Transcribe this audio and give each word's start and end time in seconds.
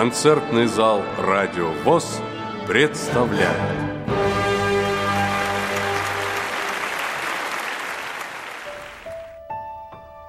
Концертный 0.00 0.64
зал 0.64 1.02
«Радио 1.18 1.72
ВОЗ» 1.84 2.22
представляет. 2.66 3.50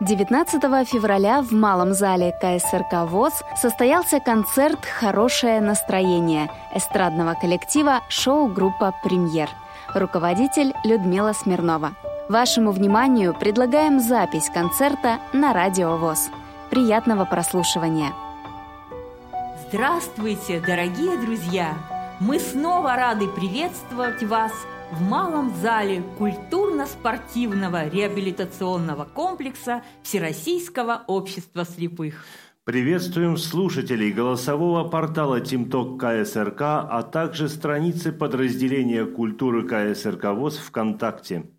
Девятнадцатого 0.02 0.84
февраля 0.84 1.42
в 1.42 1.54
Малом 1.54 1.94
зале 1.94 2.34
КСРК 2.42 3.10
ВОЗ 3.10 3.32
состоялся 3.56 4.20
концерт 4.20 4.84
«Хорошее 4.84 5.62
настроение» 5.62 6.52
эстрадного 6.76 7.36
коллектива 7.36 8.02
шоу-группа 8.10 8.94
«Премьер». 9.06 9.48
Руководитель 9.96 10.74
Людмила 10.84 11.32
Смирнова. 11.32 11.92
Вашему 12.28 12.72
вниманию 12.72 13.34
предлагаем 13.34 14.02
запись 14.02 14.50
концерта 14.54 15.20
на 15.32 15.54
Радио 15.54 15.96
ВОЗ. 15.96 16.30
Приятного 16.70 17.24
прослушивания! 17.24 18.12
Здравствуйте, 19.74 20.60
дорогие 20.60 21.18
друзья! 21.18 21.78
Мы 22.20 22.40
снова 22.40 22.98
рады 22.98 23.30
приветствовать 23.30 24.22
вас 24.22 24.52
в 24.92 25.02
малом 25.02 25.56
зале 25.56 26.04
культурно-спортивного 26.18 27.88
реабилитационного 27.88 29.06
комплекса 29.06 29.82
Всероссийского 30.04 31.06
общества 31.08 31.64
слепых. 31.64 32.26
Приветствуем 32.66 33.38
слушателей 33.38 34.12
голосового 34.12 34.90
портала 34.90 35.40
ТимТок 35.40 35.98
КСРК, 36.02 36.62
а 36.62 37.02
также 37.10 37.48
страницы 37.48 38.12
подразделения 38.12 39.06
культуры 39.06 39.66
КСРК 39.66 40.34
ВОЗ 40.34 40.58
ВКонтакте. 40.58 41.50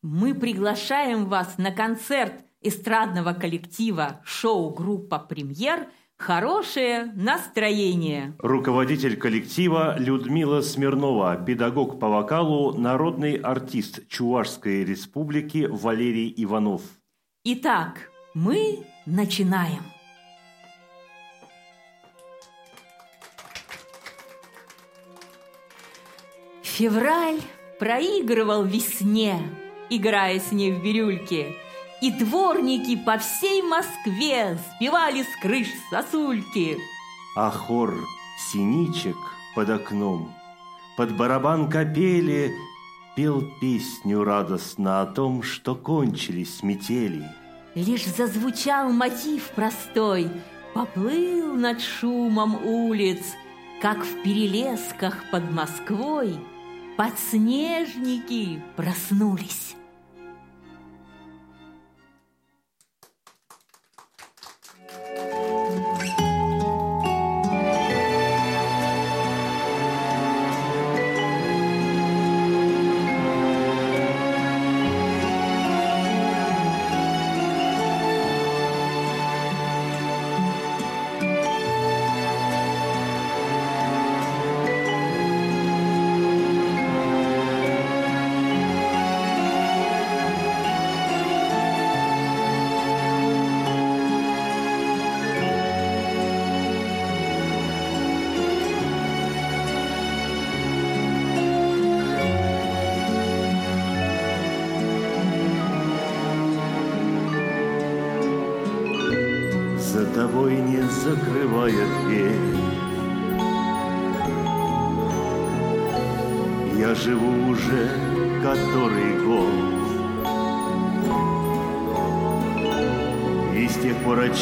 Мы 0.00 0.34
приглашаем 0.34 1.26
вас 1.26 1.58
на 1.58 1.70
концерт 1.70 2.32
эстрадного 2.62 3.34
коллектива 3.34 4.22
шоу-группа 4.24 5.18
«Премьер» 5.18 5.88
Хорошее 6.18 7.12
настроение. 7.14 8.34
Руководитель 8.40 9.16
коллектива 9.16 9.96
Людмила 9.96 10.62
Смирнова, 10.62 11.36
педагог 11.36 12.00
по 12.00 12.08
вокалу, 12.08 12.76
народный 12.76 13.36
артист 13.36 14.08
Чувашской 14.08 14.84
республики 14.84 15.68
Валерий 15.70 16.34
Иванов. 16.36 16.82
Итак, 17.44 18.10
мы 18.34 18.84
начинаем. 19.06 19.84
Февраль 26.62 27.40
проигрывал 27.78 28.64
весне, 28.64 29.38
играя 29.88 30.40
с 30.40 30.50
ней 30.50 30.72
в 30.72 30.82
бирюльке– 30.82 31.54
и 32.00 32.10
дворники 32.10 32.96
по 32.96 33.18
всей 33.18 33.62
Москве 33.62 34.58
спевали 34.74 35.22
с 35.22 35.42
крыш 35.42 35.68
сосульки. 35.90 36.78
А 37.36 37.50
хор 37.50 37.94
синичек 38.50 39.16
под 39.54 39.70
окном, 39.70 40.32
под 40.96 41.16
барабан 41.16 41.68
капели, 41.68 42.54
Пел 43.18 43.42
песню 43.60 44.22
радостно 44.22 45.00
о 45.00 45.06
том, 45.06 45.42
что 45.42 45.74
кончились 45.74 46.62
метели. 46.62 47.24
Лишь 47.74 48.06
зазвучал 48.06 48.92
мотив 48.92 49.50
простой, 49.56 50.30
Поплыл 50.72 51.54
над 51.54 51.80
шумом 51.80 52.64
улиц, 52.64 53.18
Как 53.82 53.98
в 54.04 54.22
перелесках 54.22 55.16
под 55.32 55.50
Москвой 55.50 56.38
Подснежники 56.96 58.62
проснулись. 58.76 59.74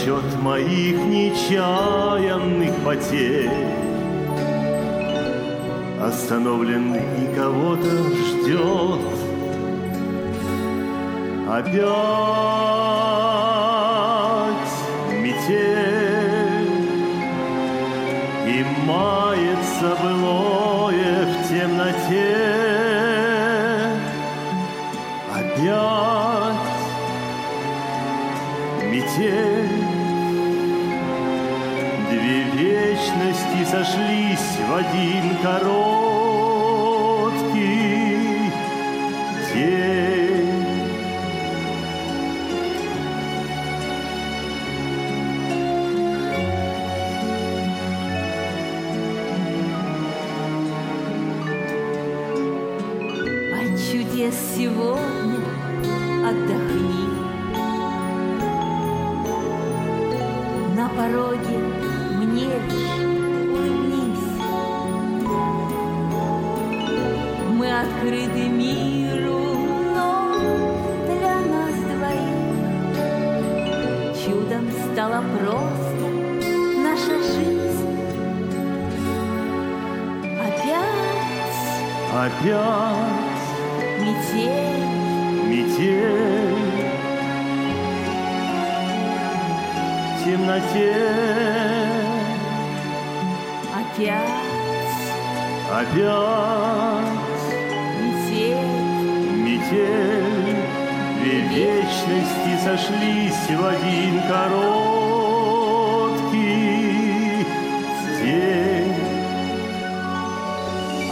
Отчет 0.06 0.40
моих 0.40 0.96
нечаянных 0.98 2.72
потерь. 2.84 3.50
Остановлен 6.00 6.94
и 6.94 7.34
кого-то 7.34 7.90
ждет. 8.14 9.00
Опять 11.48 12.75
сошлись 33.70 34.58
в 34.68 34.74
один 34.74 35.36
короткий 35.42 35.85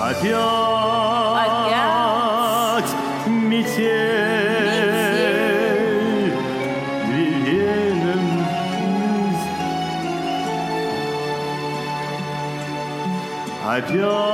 Опять, 0.00 0.24
Опять 1.70 2.90
метель, 3.26 3.84
метель. 7.08 7.84
Опять 13.66 14.33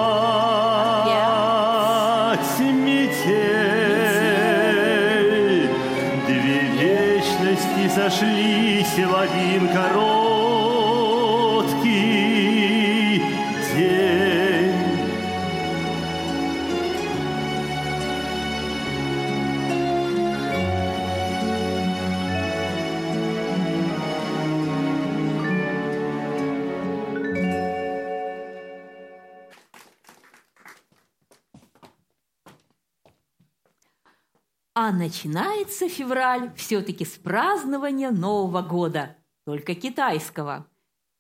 начинается 35.01 35.89
февраль 35.89 36.53
все-таки 36.57 37.07
с 37.07 37.17
празднования 37.17 38.11
Нового 38.11 38.61
года, 38.61 39.17
только 39.47 39.75
китайского. 39.75 40.67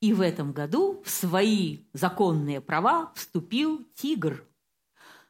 И 0.02 0.12
в 0.12 0.20
этом 0.20 0.52
году 0.52 1.02
в 1.02 1.08
свои 1.08 1.78
законные 1.94 2.60
права 2.60 3.10
вступил 3.14 3.82
тигр. 3.94 4.44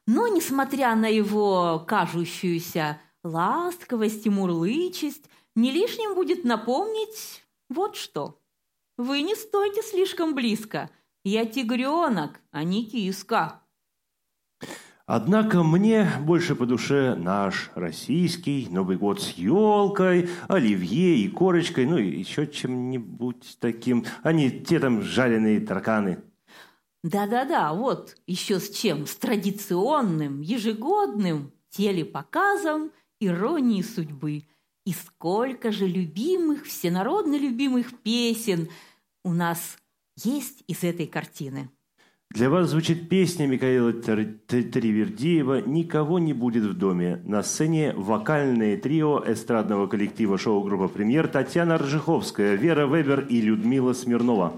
Но, 0.04 0.26
несмотря 0.26 0.96
на 0.96 1.06
его 1.06 1.84
кажущуюся 1.86 3.00
ласковость 3.22 4.26
и 4.26 4.30
мурлычесть, 4.30 5.30
не 5.54 5.70
лишним 5.70 6.16
будет 6.16 6.42
напомнить 6.42 7.44
вот 7.68 7.94
что. 7.94 8.40
Вы 8.96 9.22
не 9.22 9.36
стойте 9.36 9.82
слишком 9.82 10.34
близко. 10.34 10.90
Я 11.22 11.46
тигренок, 11.46 12.40
а 12.50 12.64
не 12.64 12.84
киска. 12.84 13.59
Однако 15.12 15.64
мне 15.64 16.08
больше 16.20 16.54
по 16.54 16.66
душе 16.66 17.16
наш 17.16 17.72
российский 17.74 18.68
Новый 18.70 18.96
год 18.96 19.20
с 19.20 19.30
елкой, 19.30 20.30
оливье 20.46 21.16
и 21.16 21.26
корочкой, 21.26 21.86
ну 21.86 21.98
и 21.98 22.20
еще 22.20 22.46
чем-нибудь 22.46 23.56
таким, 23.58 24.04
а 24.22 24.32
не 24.32 24.52
те 24.52 24.78
там 24.78 25.02
жареные 25.02 25.58
тарканы. 25.62 26.22
Да-да-да, 27.02 27.72
вот 27.72 28.18
еще 28.28 28.60
с 28.60 28.70
чем, 28.70 29.04
с 29.04 29.16
традиционным, 29.16 30.42
ежегодным 30.42 31.50
телепоказом 31.70 32.92
иронии 33.18 33.82
судьбы. 33.82 34.44
И 34.86 34.92
сколько 34.92 35.72
же 35.72 35.88
любимых, 35.88 36.66
всенародно 36.66 37.36
любимых 37.36 37.98
песен 37.98 38.68
у 39.24 39.32
нас 39.32 39.76
есть 40.22 40.62
из 40.68 40.84
этой 40.84 41.08
картины. 41.08 41.68
Для 42.32 42.48
вас 42.48 42.70
звучит 42.70 43.08
песня 43.08 43.48
Михаила 43.48 43.92
Тривердиева 43.92 45.62
«Никого 45.66 46.20
не 46.20 46.32
будет 46.32 46.62
в 46.62 46.78
доме». 46.78 47.20
На 47.24 47.42
сцене 47.42 47.92
вокальное 47.96 48.76
трио 48.76 49.20
эстрадного 49.26 49.88
коллектива 49.88 50.38
шоу-группа 50.38 50.86
«Премьер» 50.86 51.26
Татьяна 51.26 51.76
Ржиховская, 51.76 52.54
Вера 52.54 52.86
Вебер 52.86 53.26
и 53.28 53.40
Людмила 53.40 53.94
Смирнова. 53.94 54.52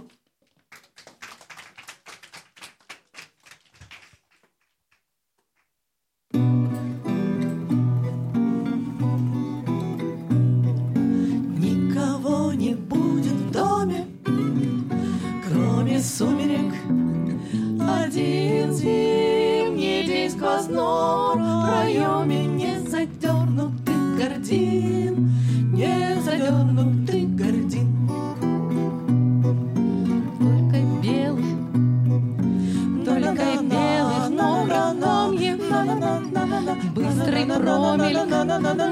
Промель 37.58 38.18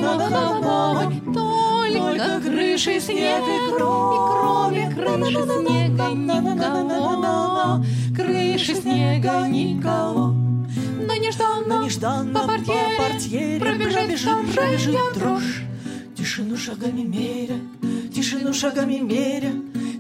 маховой, 0.01 1.21
только 1.35 2.41
крыши 2.41 3.01
снег 3.01 3.43
и 3.43 3.71
кроме 3.77 4.91
крыши 4.91 5.43
снега 5.43 6.09
никого, 6.11 7.85
крыши 8.17 8.75
снега 8.75 9.49
никого. 9.49 10.35
Но 11.07 11.15
нежданно, 11.17 11.79
Но 11.79 11.85
нежданно 11.85 12.41
по 12.41 12.47
портьере 12.47 13.61
пробежит, 13.61 14.55
пробежит 14.55 14.97
дрожь. 15.15 15.63
Тишину 16.17 16.57
шагами 16.57 17.03
меря, 17.03 17.59
тишину 18.15 18.53
шагами 18.53 18.99
меря, 18.99 19.53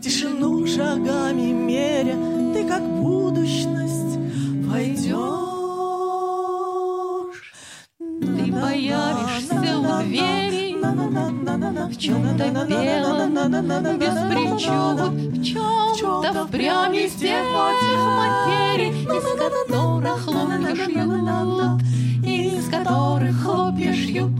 тишину 0.03 0.67
шагами 0.67 1.53
меря, 1.53 2.15
ты 2.55 2.69
как 2.69 2.83
будущность 2.83 4.19
войдешь. 4.67 5.40
Появишься 8.61 9.79
у 9.79 10.03
двери 10.03 10.77
в 11.91 11.97
чем-то 11.97 12.45
белом, 12.69 13.35
без 13.99 14.15
причуд, 14.31 14.99
в 15.33 15.97
чем-то 15.97 16.47
впрямь 16.47 16.97
из 16.97 17.13
тех 17.15 17.45
материй, 17.55 18.91
из 19.03 19.25
которых 19.39 20.21
хлопья 20.21 20.75
шьют, 20.75 21.83
из 22.25 22.69
которых 22.69 23.43
хлопья 23.43 23.93
шьют. 23.93 24.33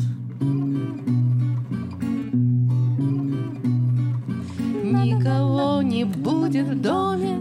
Никого 4.83 5.83
не 5.83 6.05
будет 6.05 6.67
в 6.67 6.81
доме, 6.81 7.41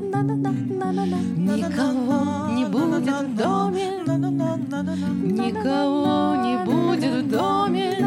никого 1.38 2.50
не 2.52 2.66
будет 2.66 3.22
в 3.22 3.36
доме, 3.36 3.99
никого 4.70 6.36
не 6.36 6.64
будет 6.64 7.24
в 7.24 7.30
доме, 7.30 7.98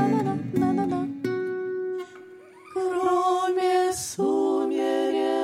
Кроме 2.73 3.93
сумерек. 3.93 5.43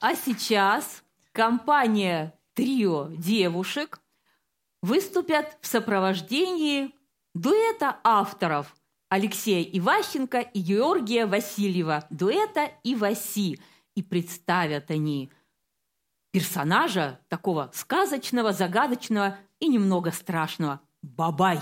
А 0.00 0.14
сейчас 0.14 1.02
компания 1.32 2.34
трио 2.54 3.08
девушек 3.10 4.00
выступят 4.82 5.58
в 5.60 5.66
сопровождении 5.66 6.94
дуэта 7.34 8.00
авторов 8.02 8.74
Алексея 9.10 9.62
Иващенко 9.64 10.38
и 10.38 10.60
Георгия 10.60 11.26
Васильева, 11.26 12.06
дуэта 12.10 12.70
Иваси. 12.84 13.60
И 13.96 14.02
представят 14.02 14.90
они 14.90 15.30
персонажа 16.30 17.20
такого 17.28 17.70
сказочного, 17.74 18.52
загадочного 18.52 19.36
и 19.58 19.68
немного 19.68 20.12
страшного– 20.12 20.80
Бабай. 21.02 21.58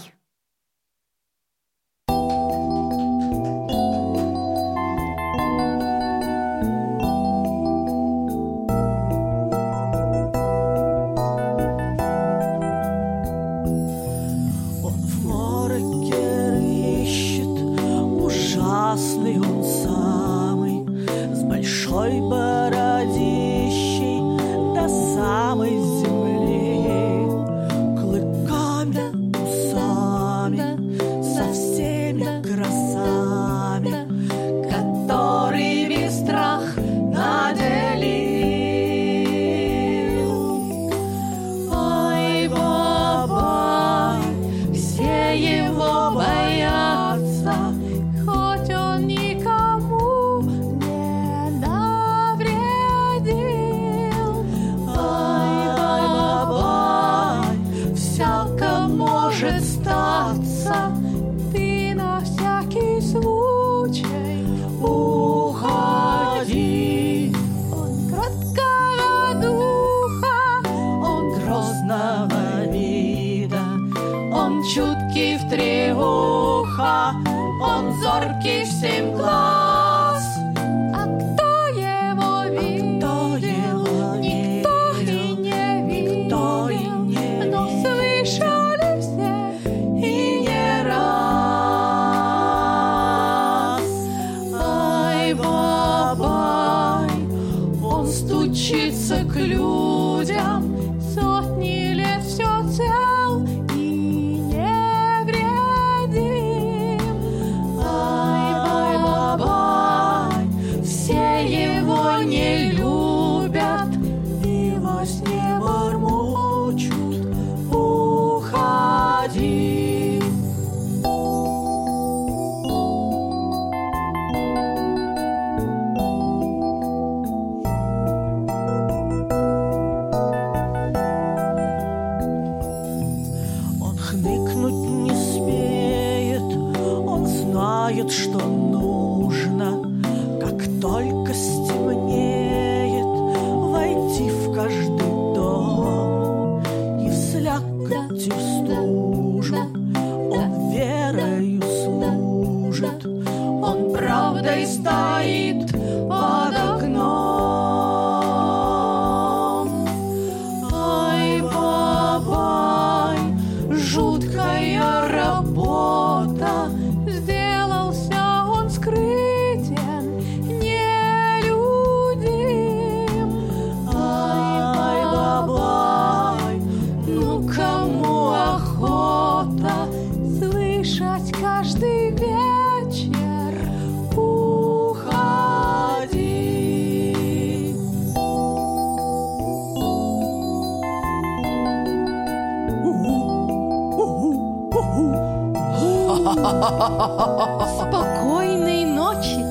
Спокойной 197.79 198.85
ночи. 198.85 199.45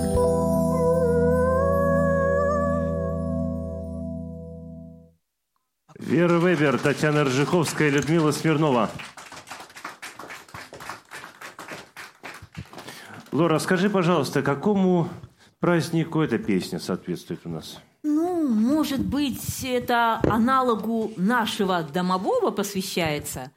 Вера 5.98 6.38
Вебер, 6.40 6.78
Татьяна 6.78 7.24
Ржиховская, 7.24 7.90
Людмила 7.90 8.32
Смирнова. 8.32 8.90
Лора, 13.32 13.60
скажи, 13.60 13.90
пожалуйста, 13.90 14.42
какому 14.42 15.08
празднику 15.62 16.20
эта 16.22 16.38
песня 16.38 16.80
соответствует 16.80 17.40
у 17.46 17.50
нас? 17.50 17.80
Ну, 18.04 18.46
может 18.50 19.00
быть, 19.00 19.64
это 19.64 20.20
аналогу 20.24 21.14
нашего 21.16 21.84
домового 21.84 22.52
посвящается. 22.52 23.52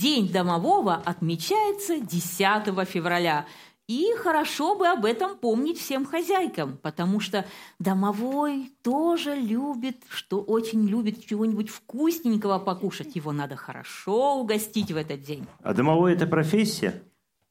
День 0.00 0.32
домового 0.32 0.94
отмечается 0.94 2.00
10 2.00 2.88
февраля. 2.88 3.44
И 3.88 4.14
хорошо 4.16 4.74
бы 4.74 4.88
об 4.88 5.04
этом 5.04 5.36
помнить 5.36 5.78
всем 5.78 6.06
хозяйкам, 6.06 6.78
потому 6.78 7.20
что 7.20 7.44
домовой 7.78 8.72
тоже 8.82 9.34
любит, 9.34 10.02
что 10.08 10.40
очень 10.40 10.88
любит 10.88 11.26
чего-нибудь 11.26 11.68
вкусненького 11.68 12.58
покушать. 12.58 13.16
Его 13.16 13.32
надо 13.32 13.56
хорошо 13.56 14.38
угостить 14.38 14.90
в 14.90 14.96
этот 14.96 15.20
день. 15.20 15.46
А 15.62 15.74
домовой– 15.74 16.12
это 16.14 16.26
профессия? 16.26 17.02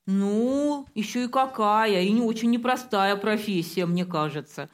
Ну, 0.08 0.88
еще 0.96 1.26
и 1.26 1.28
какая, 1.28 2.02
и 2.02 2.12
не 2.12 2.22
очень 2.22 2.50
непростая 2.50 3.18
профессия, 3.18 3.86
мне 3.86 4.04
кажется. 4.04 4.68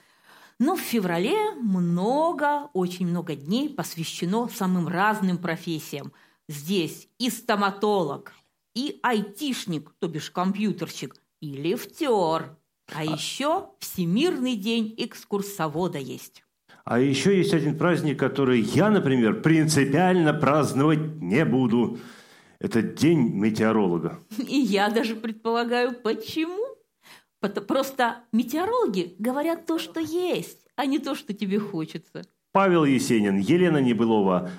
Но 0.57 0.77
в 0.77 0.79
феврале 0.79 1.51
много, 1.61 2.69
очень 2.71 3.07
много 3.07 3.35
дней 3.35 3.67
посвящено 3.67 4.47
самым 4.47 4.87
разным 4.87 5.37
профессиям. 5.37 6.13
Здесь 6.49 7.09
и 7.19 7.29
стоматолог, 7.29 8.33
и 8.73 8.99
айтишник, 9.03 9.91
то 9.99 10.07
бишь 10.07 10.31
компьютерщик, 10.31 11.15
и 11.41 11.51
лифтер. 11.51 12.57
А 12.93 13.03
еще 13.03 13.69
Всемирный 13.79 14.55
день 14.55 14.93
экскурсовода 14.97 15.97
есть. 15.97 16.43
А 16.85 16.99
еще 16.99 17.37
есть 17.37 17.53
один 17.53 17.77
праздник, 17.77 18.17
который 18.17 18.61
я, 18.61 18.89
например, 18.89 19.41
принципиально 19.41 20.33
праздновать 20.33 21.21
не 21.21 21.43
буду. 21.43 21.99
Это 22.59 22.81
День 22.81 23.33
метеоролога. 23.33 24.19
И 24.37 24.57
я 24.57 24.89
даже 24.89 25.17
предполагаю, 25.17 25.93
почему. 25.93 26.65
Просто 27.67 28.23
метеорологи 28.31 29.15
говорят 29.19 29.65
то, 29.65 29.79
что 29.79 29.99
есть, 29.99 30.65
а 30.77 30.85
не 30.85 30.99
то, 30.99 31.13
что 31.13 31.33
тебе 31.33 31.59
хочется. 31.59 32.23
Павел 32.53 32.85
Есенин, 32.85 33.37
Елена 33.37 33.79
Небылова, 33.79 34.49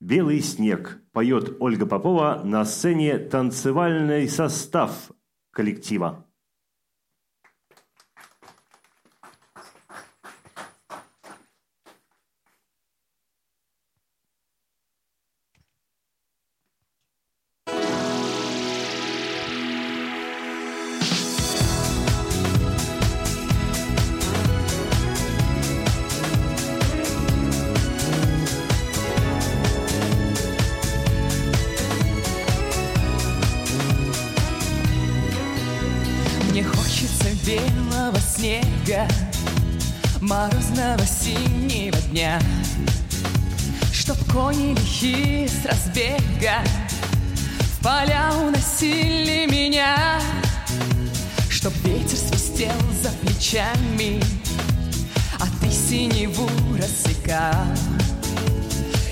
«Белый 0.00 0.40
снег» 0.40 1.02
поет 1.12 1.56
Ольга 1.60 1.84
Попова 1.84 2.40
на 2.42 2.64
сцене 2.64 3.18
танцевальный 3.18 4.28
состав 4.28 5.10
коллектива. 5.52 6.26
Лихие 45.00 45.48
с 45.48 45.64
разбега. 45.64 46.62
В 47.58 47.82
поля 47.82 48.32
уносили 48.34 49.46
меня, 49.50 50.20
Чтоб 51.48 51.72
ветер 51.84 52.16
свистел 52.16 52.72
за 53.02 53.10
плечами, 53.10 54.22
а 55.38 55.46
ты 55.60 55.70
синеву 55.70 56.48
рассекал. 56.76 57.66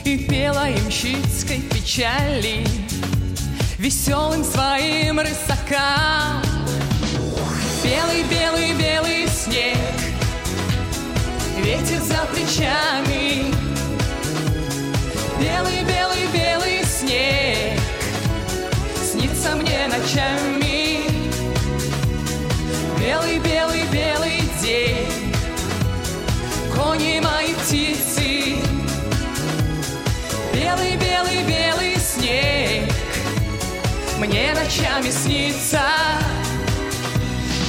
И 0.05 0.19
пела 0.19 0.69
ямщицкой 0.69 1.61
печали 1.61 2.67
веселым 3.79 4.45
своим 4.45 5.21
рысакам. 5.21 6.43
Белый, 7.83 8.25
белый, 8.25 8.75
белый 8.75 9.29
снег 9.29 9.79
Ветер 11.57 12.03
за 12.03 12.27
плечами 12.27 13.68
Белый, 15.41 15.85
белый, 15.85 16.27
белый 16.33 16.85
снег 16.85 17.81
Снится 19.01 19.55
мне 19.55 19.87
ночами. 19.87 21.01
Белый, 22.99 23.39
белый, 23.39 23.85
белый 23.93 24.43
день 24.61 25.33
Кони 26.75 27.21
мои 27.21 27.55
птицы. 27.55 28.57
Белый, 30.53 30.97
белый, 30.97 31.45
белый 31.45 31.97
снег 32.01 32.93
Мне 34.19 34.53
ночами 34.55 35.11
снится. 35.11 35.83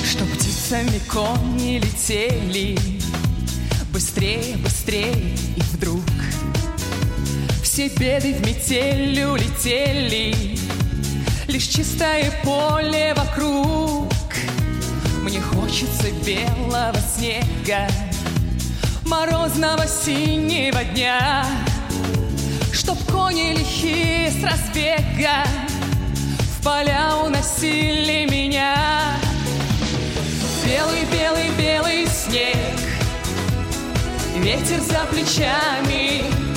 Что 0.04 0.26
птицами 0.26 1.00
кони 1.08 1.78
летели 1.78 2.80
Быстрее, 3.94 4.58
быстрее 4.58 5.36
и 5.56 5.62
вдруг 5.62 6.02
Все 7.80 7.88
беды 7.88 8.34
в 8.34 8.46
метель 8.46 9.24
улетели. 9.24 10.36
Лишь 11.48 11.64
чистое 11.64 12.30
поле 12.44 13.14
вокруг. 13.16 14.12
Мне 15.22 15.40
хочется 15.40 16.12
белого 16.26 17.00
снега 17.00 17.88
Морозного 19.06 19.88
синего 19.88 20.84
дня. 20.84 21.46
Чтоб 22.74 23.02
кони 23.10 23.54
лихие 23.54 24.30
с 24.30 24.44
разбега 24.44 25.46
В 26.60 26.62
поля 26.62 27.16
уносили 27.24 28.28
меня. 28.30 28.76
Белый, 30.66 31.06
белый, 31.14 31.50
белый 31.58 32.08
снег 32.08 32.58
Ветер 34.36 34.82
за 34.82 35.06
плечами 35.10 36.49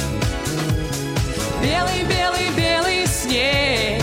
Белый, 1.63 2.03
белый, 2.03 2.51
белый 2.57 3.07
снег 3.07 4.03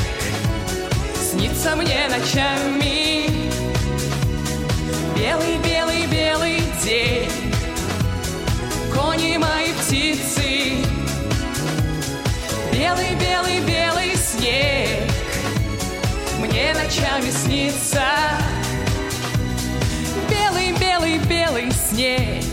Снится 1.19 1.75
мне 1.75 2.07
ночами. 2.07 3.29
Белый, 5.13 5.57
белый, 5.57 6.07
белый 6.07 6.61
день 6.81 7.29
Кони 8.93 9.35
мои 9.35 9.73
птицы. 9.73 10.77
Белый, 12.71 13.15
белый, 13.19 13.59
белый 13.59 14.15
снег 14.15 15.11
Мне 16.39 16.73
ночами 16.73 17.29
снится. 17.29 18.05
Белый, 20.29 20.71
белый, 20.79 21.17
белый 21.27 21.71
снег 21.73 22.45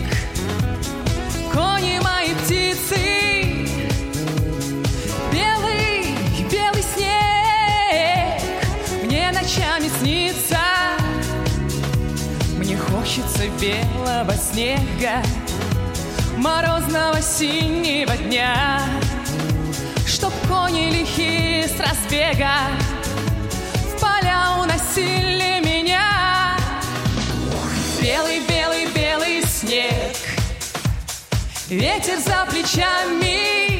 Кони 1.52 2.00
мои 2.00 2.34
птицы 2.42 3.55
ночами 9.56 9.88
снится. 10.00 10.58
Мне 12.56 12.76
хочется 12.76 13.48
белого 13.60 14.32
снега 14.32 15.22
Морозного 16.38 17.20
синего 17.20 18.16
дня 18.16 18.80
Чтоб 20.06 20.32
кони 20.48 20.90
лихие 20.90 21.68
с 21.68 21.78
разбега 21.78 22.54
В 23.94 24.00
поля 24.00 24.56
уносили 24.62 25.60
меня. 25.64 26.56
Белый-белый-белый 28.00 29.42
снег 29.42 30.16
Ветер 31.68 32.18
за 32.18 32.46
плечами. 32.50 33.75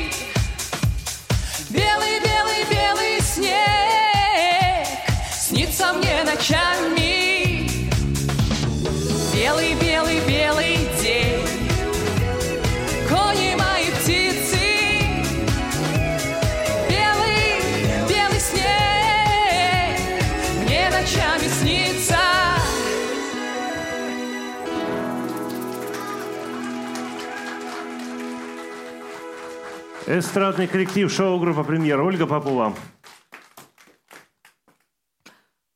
Эстрадный 30.08 30.68
коллектив 30.68 31.10
шоу-группа 31.10 31.64
«Премьер» 31.64 32.00
Ольга 32.00 32.28
Попова. 32.28 32.76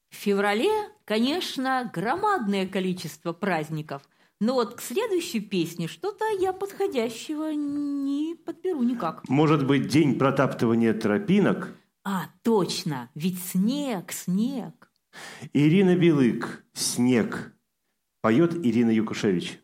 В 0.09 0.15
феврале, 0.15 0.71
конечно, 1.05 1.91
громадное 1.93 2.69
количество 2.69 3.33
праздников. 3.33 4.03
Но 4.41 4.55
вот 4.55 4.77
к 4.77 4.83
следующей 4.83 5.41
песне 5.41 5.89
что-то 5.89 6.25
я 6.39 6.53
подходящего 6.53 7.53
не 7.53 8.37
подберу 8.37 8.85
никак. 8.85 9.29
Может 9.29 9.67
быть, 9.67 9.89
день 9.89 10.17
протаптывания 10.17 10.95
тропинок? 10.95 11.75
А, 12.05 12.27
точно, 12.43 13.11
ведь 13.17 13.43
снег, 13.43 14.13
снег. 14.13 14.93
Ирина 15.53 15.97
Белык 15.97 16.65
«Снег». 16.73 17.53
Поет 18.21 18.55
Ирина 18.55 18.91
Юкушевич. 18.91 19.59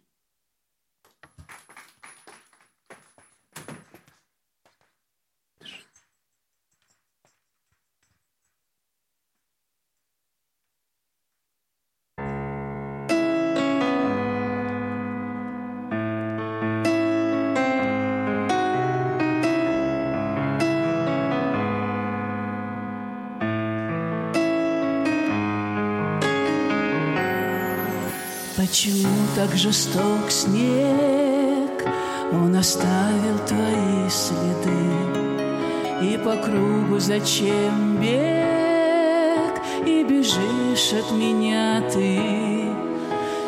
Так 29.46 29.56
жесток 29.56 30.28
снег? 30.28 31.86
Он 32.32 32.56
оставил 32.56 33.38
твои 33.46 34.08
следы. 34.08 34.90
И 36.02 36.18
по 36.18 36.34
кругу 36.36 36.98
зачем 36.98 37.96
бег? 38.00 39.62
И 39.86 40.02
бежишь 40.02 40.92
от 40.94 41.12
меня 41.12 41.80
ты. 41.92 42.18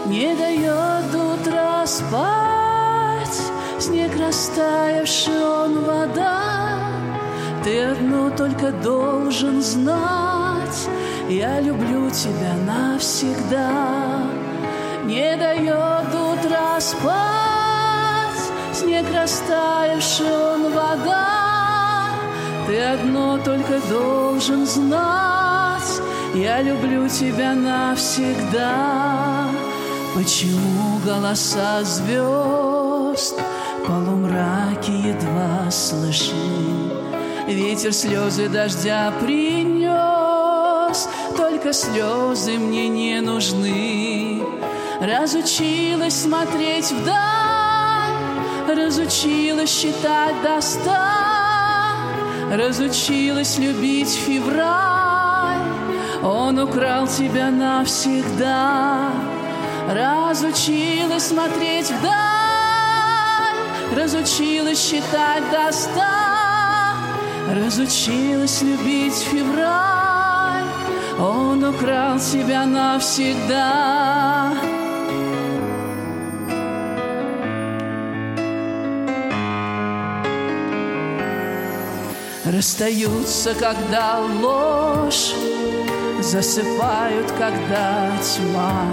Не 0.07 0.37
дает 0.37 1.11
до 1.11 1.35
утра 1.35 1.85
спать 1.85 3.43
Снег 3.81 4.13
растаявший, 4.21 5.45
он 5.45 5.85
вода. 5.85 6.93
Ты 7.65 7.83
одно 7.83 8.31
только 8.31 8.71
должен 8.71 9.61
знать. 9.61 10.89
Я 11.29 11.61
люблю 11.61 12.09
тебя 12.11 12.55
навсегда 12.65 13.98
не 15.09 15.37
дает 15.37 16.15
утра 16.15 16.79
спать, 16.81 18.43
Снег 18.75 19.07
растаявший, 19.13 20.31
он 20.55 20.65
вода. 20.71 22.11
Ты 22.67 22.79
одно 22.79 23.39
только 23.39 23.81
должен 23.89 24.67
знать, 24.67 26.03
Я 26.35 26.61
люблю 26.61 27.09
тебя 27.09 27.55
навсегда. 27.55 29.49
Почему 30.15 30.99
голоса 31.05 31.83
звезд 31.85 33.41
в 33.81 33.87
полумраке 33.87 34.93
едва 34.93 35.71
слышны? 35.71 36.93
Ветер 37.49 37.95
слезы 37.95 38.51
дождя 38.51 39.11
принес, 39.23 41.09
Только 41.35 41.73
слезы 41.73 42.59
мне 42.59 42.89
не 42.89 43.21
нужны. 43.23 44.18
Разучилась 45.01 46.23
смотреть 46.23 46.91
вдаль, 46.91 47.15
Разучилась 48.67 49.71
считать 49.71 50.43
до 50.43 50.61
ста, 50.61 51.15
Разучилась 52.51 53.59
любить 53.59 54.11
февраль, 54.11 55.63
Он 56.25 56.59
украл 56.59 57.07
тебя 57.07 57.49
навсегда. 57.51 59.13
Разучилась 59.89 61.29
смотреть 61.29 61.91
вдаль, 61.93 62.15
Разучилась 63.97 64.83
считать 64.83 65.45
до 65.53 65.73
ста, 65.73 66.95
Разучилась 67.55 68.63
любить 68.63 69.15
февраль, 69.15 70.67
Он 71.21 71.65
украл 71.65 72.19
тебя 72.19 72.67
навсегда. 72.67 74.38
Расстаются, 82.53 83.55
когда 83.55 84.21
ложь 84.41 85.35
Засыпают, 86.21 87.31
когда 87.33 88.11
тьма. 88.23 88.87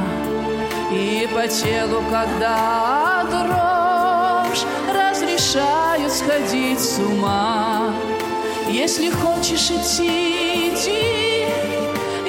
И 0.92 1.28
по 1.34 1.48
телу, 1.48 2.04
когда 2.12 3.24
дрожь 3.32 4.64
Разрешают 4.94 6.12
сходить 6.12 6.82
с 6.82 7.00
ума. 7.00 7.94
Если 8.70 9.10
хочешь 9.10 9.72
идти, 9.72 10.74
иди. 10.74 11.48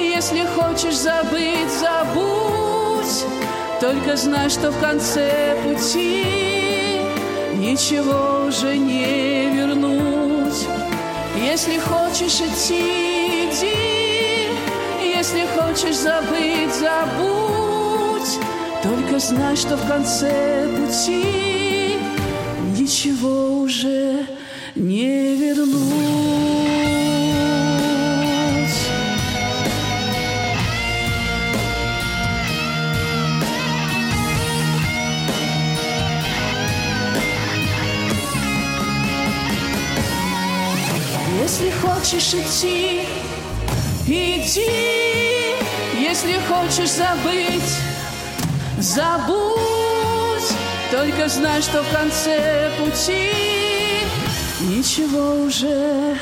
Если 0.01 0.45
хочешь 0.55 0.95
забыть, 0.95 1.71
забудь. 1.77 3.25
Только 3.81 4.15
знай, 4.15 4.49
что 4.49 4.71
в 4.71 4.79
конце 4.79 5.57
пути 5.63 7.01
Ничего 7.55 8.45
уже 8.47 8.77
не 8.77 8.97
вернуть 8.97 9.36
если 11.57 11.79
хочешь 11.79 12.39
идти, 12.39 13.49
иди, 13.49 14.51
если 15.01 15.43
хочешь 15.57 15.95
забыть, 15.95 16.71
забудь. 16.75 18.37
Только 18.83 19.17
знай, 19.17 19.55
что 19.55 19.75
в 19.75 19.87
конце 19.87 20.67
пути 20.77 21.95
ничего 22.77 23.61
уже 23.61 24.27
не 24.75 25.35
вернуть. 25.35 26.56
Хочешь 42.07 42.33
идти, 42.35 43.01
иди. 44.07 45.55
Если 45.99 46.39
хочешь 46.47 46.91
забыть, 46.91 47.73
забудь. 48.77 49.57
Только 50.89 51.27
знай, 51.27 51.61
что 51.61 51.83
в 51.83 51.89
конце 51.91 52.71
пути 52.79 53.31
ничего 54.61 55.43
уже 55.47 56.17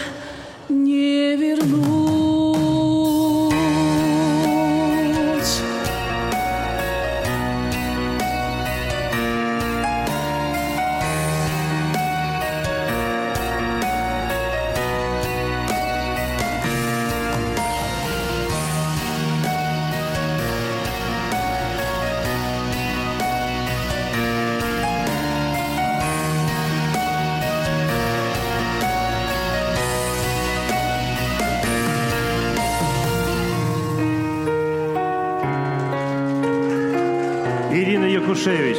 Янушевич. 37.76 38.78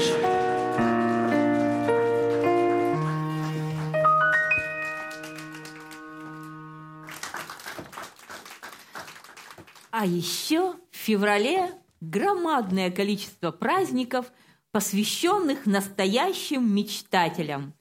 А 9.91 10.07
еще 10.07 10.73
в 10.91 10.97
феврале 10.97 11.75
громадное 12.01 12.91
количество 12.91 13.51
праздников, 13.51 14.33
посвященных 14.73 15.67
настоящим 15.67 16.75
мечтателям. 16.75 17.75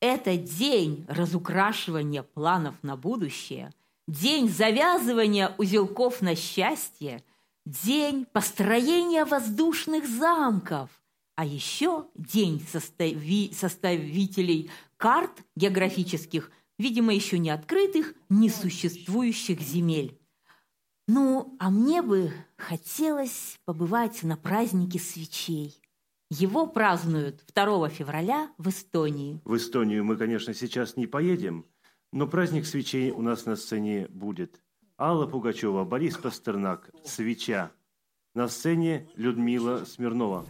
Это 0.00 0.38
день 0.38 1.04
разукрашивания 1.06 2.22
планов 2.22 2.76
на 2.80 2.96
будущее, 2.96 3.74
день 4.08 4.48
завязывания 4.48 5.54
узелков 5.58 6.22
на 6.22 6.34
счастье, 6.34 7.22
день 7.64 8.26
построения 8.26 9.24
воздушных 9.24 10.06
замков, 10.06 10.90
а 11.34 11.44
еще 11.44 12.06
день 12.14 12.64
состави- 12.72 13.52
составителей 13.52 14.70
карт 14.96 15.42
географических, 15.56 16.50
видимо, 16.78 17.14
еще 17.14 17.38
не 17.38 17.50
открытых, 17.50 18.14
несуществующих 18.28 19.60
земель. 19.60 20.18
Ну, 21.08 21.56
а 21.58 21.70
мне 21.70 22.00
бы 22.02 22.32
хотелось 22.56 23.58
побывать 23.64 24.22
на 24.22 24.36
празднике 24.36 24.98
свечей. 24.98 25.80
Его 26.30 26.66
празднуют 26.66 27.44
2 27.54 27.88
февраля 27.88 28.50
в 28.56 28.68
Эстонии. 28.68 29.40
В 29.44 29.56
Эстонию 29.56 30.04
мы, 30.04 30.16
конечно, 30.16 30.54
сейчас 30.54 30.96
не 30.96 31.06
поедем, 31.06 31.66
но 32.12 32.26
праздник 32.26 32.66
свечей 32.66 33.10
у 33.10 33.20
нас 33.20 33.46
на 33.46 33.56
сцене 33.56 34.06
будет. 34.08 34.61
Алла 35.02 35.26
Пугачева, 35.26 35.82
Борис 35.82 36.16
Пастернак, 36.16 36.88
«Свеча». 37.04 37.72
На 38.34 38.46
сцене 38.46 39.08
Людмила 39.16 39.84
Смирнова. 39.84 40.46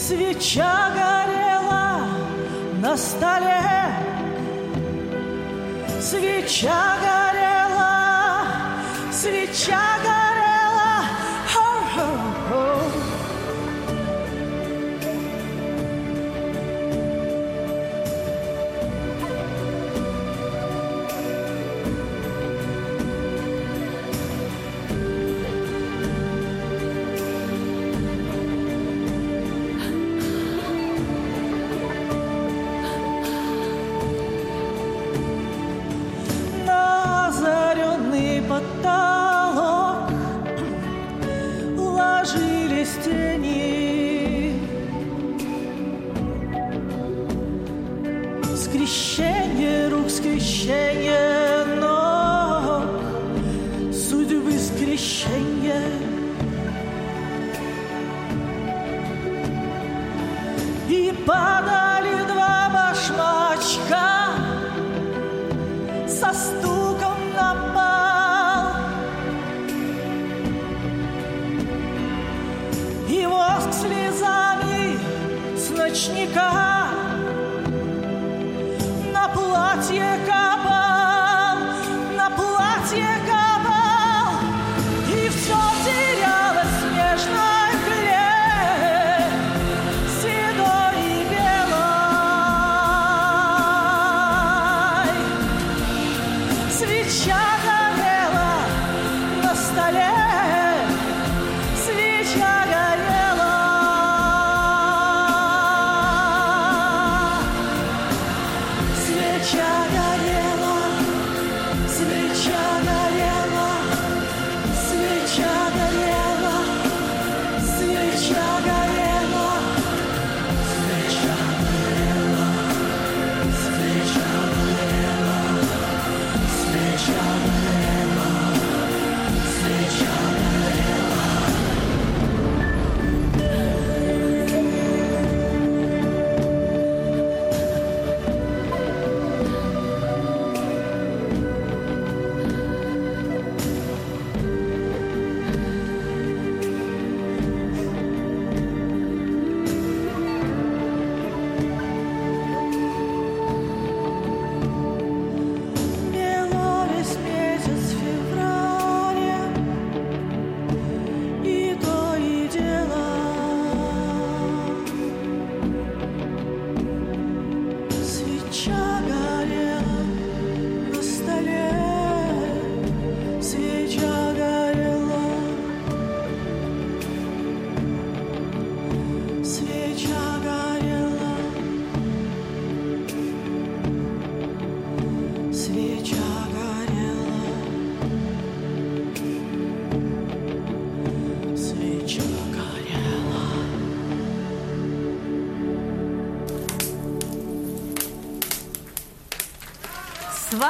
Свеча 0.00 0.90
горела 0.94 2.06
на 2.80 2.96
столе, 2.96 3.60
свеча 6.00 6.96
горела, 7.02 8.32
свеча 9.12 9.78
горела. 10.02 10.29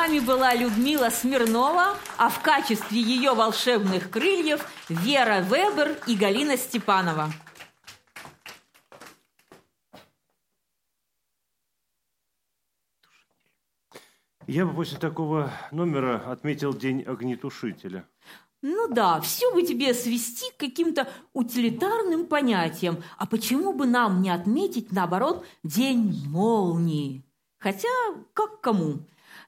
Вами 0.00 0.18
была 0.18 0.54
Людмила 0.54 1.10
Смирнова, 1.10 1.94
а 2.16 2.30
в 2.30 2.40
качестве 2.40 3.02
ее 3.02 3.34
волшебных 3.34 4.10
крыльев 4.10 4.66
Вера 4.88 5.42
Вебер 5.42 5.98
и 6.06 6.16
Галина 6.16 6.56
Степанова. 6.56 7.30
Я 14.46 14.64
бы 14.64 14.72
после 14.72 14.96
такого 14.96 15.52
номера 15.70 16.32
отметил 16.32 16.72
День 16.72 17.02
огнетушителя. 17.02 18.08
Ну 18.62 18.88
да, 18.88 19.20
все 19.20 19.52
бы 19.52 19.64
тебе 19.64 19.92
свести 19.92 20.50
к 20.52 20.56
каким-то 20.56 21.08
утилитарным 21.34 22.26
понятиям. 22.26 23.02
А 23.18 23.26
почему 23.26 23.74
бы 23.74 23.86
нам 23.86 24.22
не 24.22 24.30
отметить, 24.30 24.92
наоборот, 24.92 25.44
День 25.62 26.26
молнии? 26.26 27.22
Хотя, 27.58 27.88
как 28.32 28.62
кому? 28.62 29.00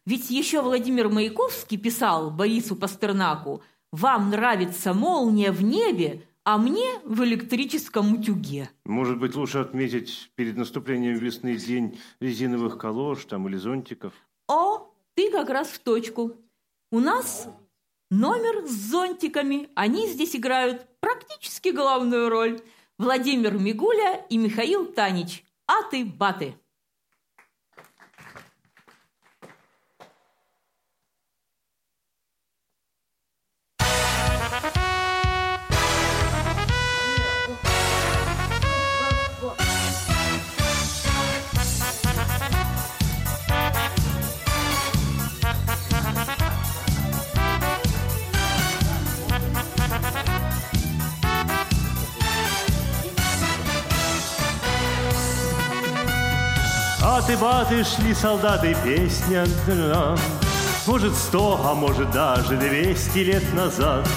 Ведь 0.04 0.30
еще 0.30 0.62
Владимир 0.62 1.08
Маяковский 1.08 1.78
писал 1.78 2.30
Борису 2.30 2.74
Пастернаку 2.74 3.62
«Вам 3.92 4.30
нравится 4.30 4.94
молния 4.94 5.52
в 5.52 5.62
небе, 5.62 6.26
а 6.44 6.58
мне 6.58 6.98
в 7.04 7.22
электрическом 7.22 8.14
утюге». 8.14 8.68
Может 8.84 9.20
быть, 9.20 9.36
лучше 9.36 9.58
отметить 9.58 10.32
перед 10.34 10.56
наступлением 10.56 11.18
весны 11.18 11.56
день 11.56 12.00
резиновых 12.18 12.78
колош 12.78 13.24
там 13.26 13.46
или 13.48 13.56
зонтиков? 13.56 14.12
О, 14.48 14.90
ты 15.14 15.30
как 15.30 15.50
раз 15.50 15.68
в 15.68 15.78
точку. 15.78 16.32
У 16.90 16.98
нас 16.98 17.48
номер 18.10 18.66
с 18.66 18.72
зонтиками. 18.72 19.68
Они 19.76 20.08
здесь 20.08 20.34
играют 20.34 20.84
практически 20.98 21.68
главную 21.68 22.28
роль. 22.28 22.60
Владимир 22.98 23.56
Мигуля 23.56 24.26
и 24.28 24.36
Михаил 24.36 24.86
Танич. 24.86 25.44
Аты-баты. 25.66 26.56
Аты-баты 57.22 57.85
шли 57.85 58.14
солдаты, 58.14 58.76
песня 58.85 59.44
нам. 59.68 60.18
Может, 60.88 61.14
сто, 61.14 61.61
а 61.64 61.72
может, 61.72 62.11
даже 62.11 62.56
двести 62.56 63.18
лет 63.18 63.44
назад. 63.54 64.08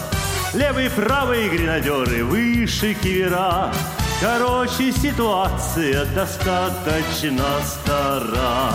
Левые, 0.55 0.89
правые 0.89 1.49
гренадеры, 1.49 2.23
выше 2.25 2.95
кивера. 2.95 3.71
Короче, 4.19 4.91
ситуация 4.91 6.05
достаточно 6.15 7.45
стара. 7.63 8.71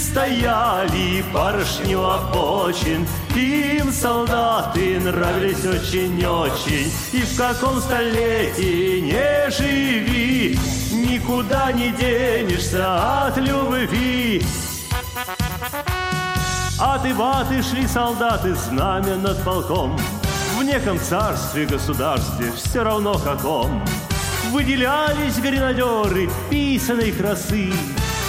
Стояли 0.00 1.22
барышни 1.32 1.94
у 1.94 2.02
обочин, 2.02 3.06
Им 3.36 3.92
солдаты 3.92 4.98
нравились 4.98 5.64
очень-очень. 5.64 6.90
И 7.12 7.22
в 7.22 7.36
каком 7.36 7.80
столетии 7.80 9.00
не 9.00 9.50
живи, 9.50 10.58
Никуда 10.90 11.70
не 11.72 11.90
денешься 11.92 13.26
от 13.26 13.36
любви. 13.36 14.42
От 16.78 17.04
и 17.04 17.12
баты 17.12 17.62
шли 17.62 17.86
солдаты, 17.86 18.54
знамя 18.54 19.16
над 19.16 19.44
полком. 19.44 19.98
В 20.58 20.62
неком 20.64 20.98
царстве, 20.98 21.66
государстве, 21.66 22.50
все 22.56 22.82
равно 22.82 23.18
каком. 23.18 23.84
Выделялись 24.50 25.38
гренадеры 25.38 26.30
писаной 26.48 27.12
красы, 27.12 27.70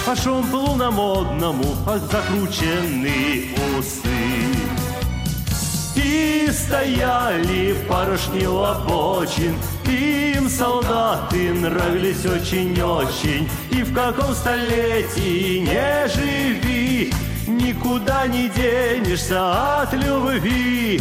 По 0.04 0.16
шомполу 0.16 0.74
на 0.74 0.90
модному 0.90 1.64
закрученные 2.10 3.54
усы. 3.78 4.08
И 5.94 6.50
стояли 6.50 7.72
в 7.72 7.86
парушне 7.86 8.48
у 8.48 8.62
обочин, 8.62 9.54
Им 9.86 10.48
солдаты 10.48 11.54
нравились 11.54 12.26
очень-очень, 12.26 13.48
И 13.70 13.82
в 13.84 13.94
каком 13.94 14.34
столетии 14.34 15.58
не 15.58 16.08
живи, 16.08 17.12
Никуда 17.46 18.26
не 18.26 18.48
денешься 18.48 19.82
от 19.82 19.92
любви. 19.92 21.00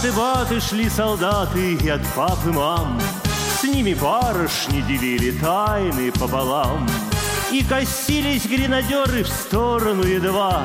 От 0.00 0.06
и 0.06 0.10
баты 0.12 0.60
шли 0.60 0.88
солдаты 0.88 1.74
и 1.74 1.88
от 1.90 2.00
папы 2.16 2.50
мам. 2.52 2.98
С 3.60 3.64
ними 3.64 3.92
барышни 3.92 4.80
делили 4.80 5.30
тайны 5.32 6.10
пополам. 6.10 6.88
И 7.52 7.62
косились 7.62 8.46
гренадеры 8.46 9.24
в 9.24 9.28
сторону 9.28 10.02
едва. 10.02 10.62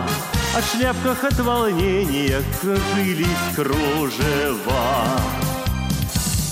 О 0.55 0.61
шляпках 0.61 1.25
от 1.25 1.37
волнения 1.41 2.41
крылись 2.61 3.27
кружева. 3.53 4.85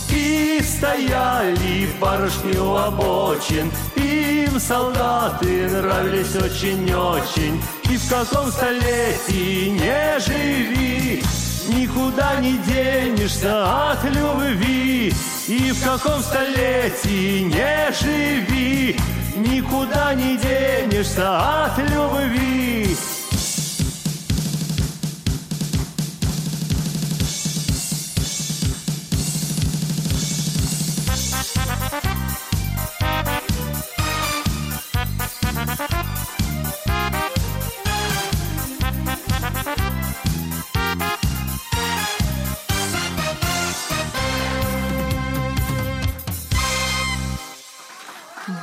И 0.09 0.61
стояли 0.61 1.87
барышни 2.01 2.57
у 2.57 2.75
обочин, 2.75 3.71
Им 3.95 4.59
солдаты 4.59 5.69
нравились 5.69 6.35
очень-очень. 6.35 7.63
И 7.89 7.95
в 7.95 8.09
каком 8.09 8.51
столетии 8.51 9.69
не 9.69 10.19
живи, 10.19 11.23
Никуда 11.67 12.39
не 12.39 12.57
денешься 12.57 13.91
от 13.91 14.03
любви. 14.03 15.13
И 15.47 15.71
в 15.71 15.83
каком 15.83 16.21
столетии 16.21 17.43
не 17.43 17.91
живи, 17.91 18.97
Никуда 19.35 20.13
не 20.13 20.37
денешься 20.37 21.65
от 21.65 21.77
любви. 21.79 22.95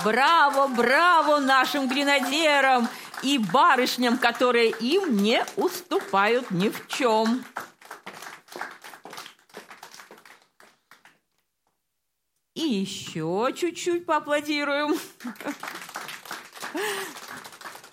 Браво, 0.04 0.68
браво 0.68 1.38
нашим 1.38 1.88
гренадерам 1.88 2.88
и 3.22 3.38
барышням, 3.38 4.18
которые 4.18 4.70
им 4.70 5.16
не 5.22 5.44
уступают 5.56 6.50
ни 6.50 6.68
в 6.68 6.88
чем. 6.88 7.44
И 12.54 12.60
еще 12.60 13.52
чуть-чуть 13.56 14.06
поаплодируем. 14.06 14.98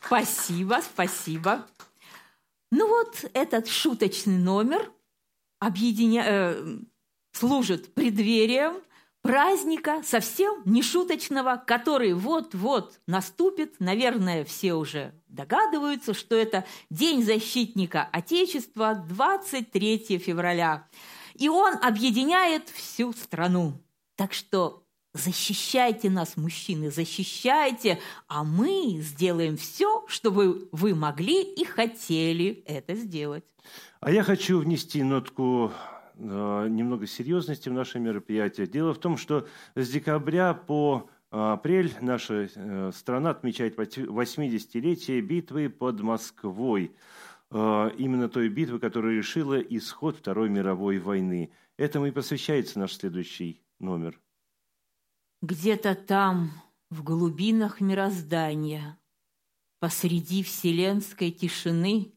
Спасибо, 0.05 0.79
спасибо. 0.81 1.67
Ну 2.71 2.87
вот 2.87 3.25
этот 3.33 3.67
шуточный 3.67 4.37
номер 4.37 4.91
объединя... 5.59 6.23
э, 6.25 6.77
служит 7.31 7.93
преддверием 7.93 8.81
праздника 9.27 10.01
совсем 10.03 10.61
нешуточного, 10.65 11.61
который 11.67 12.13
вот-вот 12.13 12.99
наступит. 13.07 13.75
Наверное, 13.79 14.45
все 14.45 14.73
уже 14.73 15.13
догадываются, 15.27 16.13
что 16.13 16.35
это 16.35 16.65
День 16.89 17.23
защитника 17.23 18.07
Отечества 18.11 18.95
23 18.95 20.17
февраля. 20.17 20.87
И 21.35 21.49
он 21.49 21.73
объединяет 21.83 22.69
всю 22.69 23.11
страну. 23.13 23.73
Так 24.15 24.33
что 24.33 24.83
защищайте 25.13 26.09
нас, 26.09 26.37
мужчины, 26.37 26.89
защищайте, 26.89 27.99
а 28.27 28.43
мы 28.43 28.99
сделаем 29.01 29.57
все, 29.57 30.05
чтобы 30.07 30.69
вы 30.71 30.95
могли 30.95 31.43
и 31.43 31.65
хотели 31.65 32.63
это 32.65 32.95
сделать. 32.95 33.43
А 33.99 34.11
я 34.11 34.23
хочу 34.23 34.59
внести 34.59 35.03
нотку 35.03 35.71
немного 36.17 37.07
серьезности 37.07 37.69
в 37.69 37.73
наше 37.73 37.99
мероприятие. 37.99 38.67
Дело 38.67 38.93
в 38.93 38.99
том, 38.99 39.17
что 39.17 39.47
с 39.75 39.89
декабря 39.89 40.53
по 40.53 41.09
э, 41.31 41.37
апрель 41.37 41.93
наша 42.01 42.49
э, 42.53 42.91
страна 42.93 43.31
отмечает 43.31 43.77
80-летие 43.77 45.21
битвы 45.21 45.69
под 45.69 46.01
Москвой. 46.01 46.95
Э, 47.51 47.91
именно 47.97 48.29
той 48.29 48.49
битвы, 48.49 48.79
которая 48.79 49.15
решила 49.15 49.59
исход 49.59 50.17
Второй 50.17 50.49
мировой 50.49 50.99
войны. 50.99 51.51
Этому 51.77 52.07
и 52.07 52.11
посвящается 52.11 52.79
наш 52.79 52.93
следующий 52.93 53.61
номер. 53.79 54.19
Где-то 55.41 55.93
там, 55.93 56.51
в 56.89 57.03
глубинах 57.03 57.79
мироздания, 57.79 58.97
посреди 59.79 60.41
вселенской 60.41 61.31
тишины, 61.31 62.13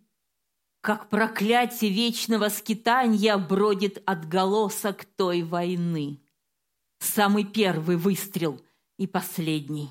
как 0.80 1.10
проклятие 1.10 1.90
вечного 1.90 2.48
скитанья 2.48 3.36
бродит 3.36 4.02
отголосок 4.06 5.04
той 5.04 5.42
войны. 5.42 6.20
Самый 7.00 7.44
первый 7.44 7.96
выстрел 7.96 8.60
и 8.98 9.06
последний. 9.06 9.90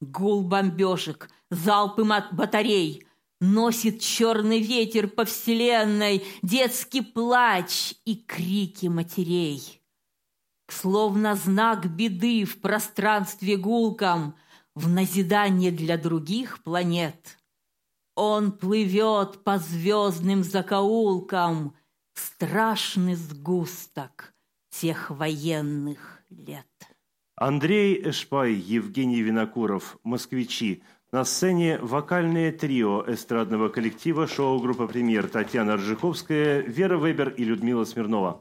Гул 0.00 0.42
бомбежек, 0.42 1.28
залпы 1.50 2.04
мат- 2.04 2.32
батарей, 2.32 3.06
Носит 3.38 4.00
черный 4.00 4.60
ветер 4.60 5.08
по 5.08 5.26
вселенной, 5.26 6.24
Детский 6.42 7.02
плач 7.02 7.94
и 8.06 8.16
крики 8.16 8.86
матерей. 8.86 9.82
Словно 10.68 11.34
знак 11.34 11.86
беды 11.86 12.46
в 12.46 12.60
пространстве 12.62 13.58
гулком, 13.58 14.34
В 14.74 14.88
назидание 14.88 15.70
для 15.70 15.98
других 15.98 16.62
планет. 16.62 17.35
Он 18.16 18.50
плывет 18.50 19.44
по 19.44 19.58
звездным 19.58 20.42
закоулкам, 20.42 21.74
Страшный 22.14 23.14
сгусток 23.14 24.32
тех 24.70 25.10
военных 25.10 26.22
лет. 26.30 26.66
Андрей 27.36 28.08
Эшпай, 28.08 28.54
Евгений 28.54 29.20
Винокуров, 29.20 29.98
москвичи. 30.02 30.82
На 31.12 31.24
сцене 31.24 31.78
вокальное 31.78 32.52
трио 32.52 33.04
эстрадного 33.06 33.68
коллектива 33.68 34.26
шоу-группа 34.26 34.86
«Премьер» 34.86 35.28
Татьяна 35.28 35.76
Ржиховская, 35.76 36.62
Вера 36.62 36.96
Вебер 36.96 37.28
и 37.28 37.44
Людмила 37.44 37.84
Смирнова. 37.84 38.40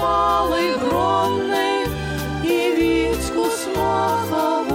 Малой 0.00 0.76
бронной 0.78 1.84
И 2.42 2.56
Витьку 2.76 3.44
с 3.44 3.66
маховой 3.76 4.70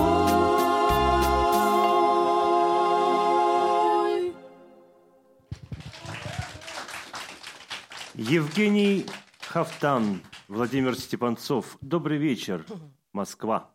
Евгений 8.16 9.06
Хафтан, 9.42 10.22
Владимир 10.48 10.96
Степанцов. 10.96 11.78
Добрый 11.82 12.18
вечер, 12.18 12.66
Москва. 13.14 13.75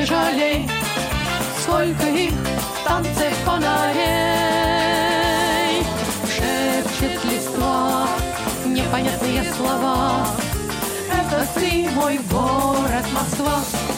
Не 0.00 0.06
жалей, 0.06 0.68
сколько 1.62 2.06
их 2.06 2.32
в 2.32 2.84
танце 2.84 3.30
фонарей. 3.44 4.00
Шепчет 6.24 7.24
листва 7.24 8.08
непонятные 8.64 9.44
слова, 9.52 10.26
это 11.12 11.46
ты, 11.54 11.90
мой 11.94 12.18
город 12.30 13.06
Москва. 13.12 13.89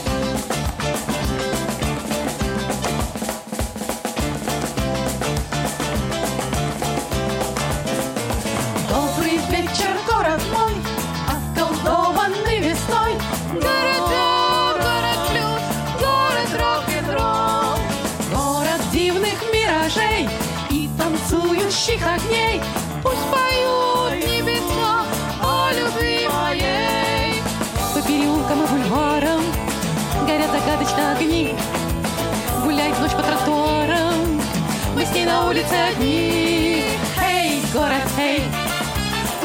Огней. 22.06 22.60
Пусть 23.02 23.24
поют 23.30 24.24
небеса 24.26 25.04
о 25.42 25.70
любви 25.72 26.28
моей. 26.28 27.42
По 27.94 28.00
переулкам 28.02 28.62
и 28.62 28.66
бульварам 28.66 29.42
горят 30.26 30.50
загадочно 30.50 31.12
огни. 31.12 31.54
Гуляет 32.62 32.98
ночь 33.00 33.12
по 33.12 33.22
тротуарам, 33.22 34.40
мы 34.94 35.04
с 35.04 35.12
ней 35.12 35.24
на 35.26 35.48
улице 35.48 35.74
одни. 35.74 36.84
Эй, 37.20 37.62
город, 37.72 38.06
эй, 38.18 38.42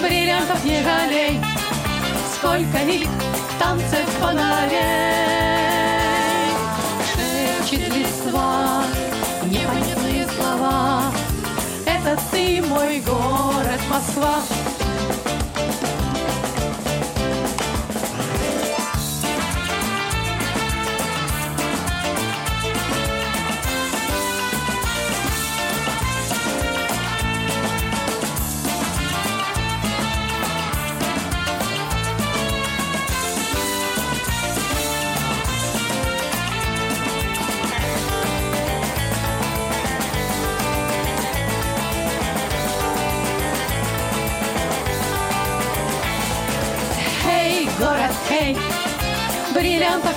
бриллиантов 0.01 0.63
не 0.63 0.83
жалей, 0.83 1.41
сколько 2.35 2.77
их 2.79 3.07
в 3.07 3.59
танце. 3.59 3.97
Мой 12.77 12.99
город 12.99 13.81
Москва. 13.89 14.66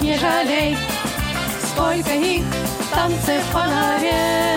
Бриллиантов 0.01 0.03
не 0.03 0.17
жалей, 0.19 0.77
сколько 1.63 2.13
их 2.13 2.45
в 2.45 2.95
танце 2.95 3.41
фонарей. 3.53 4.50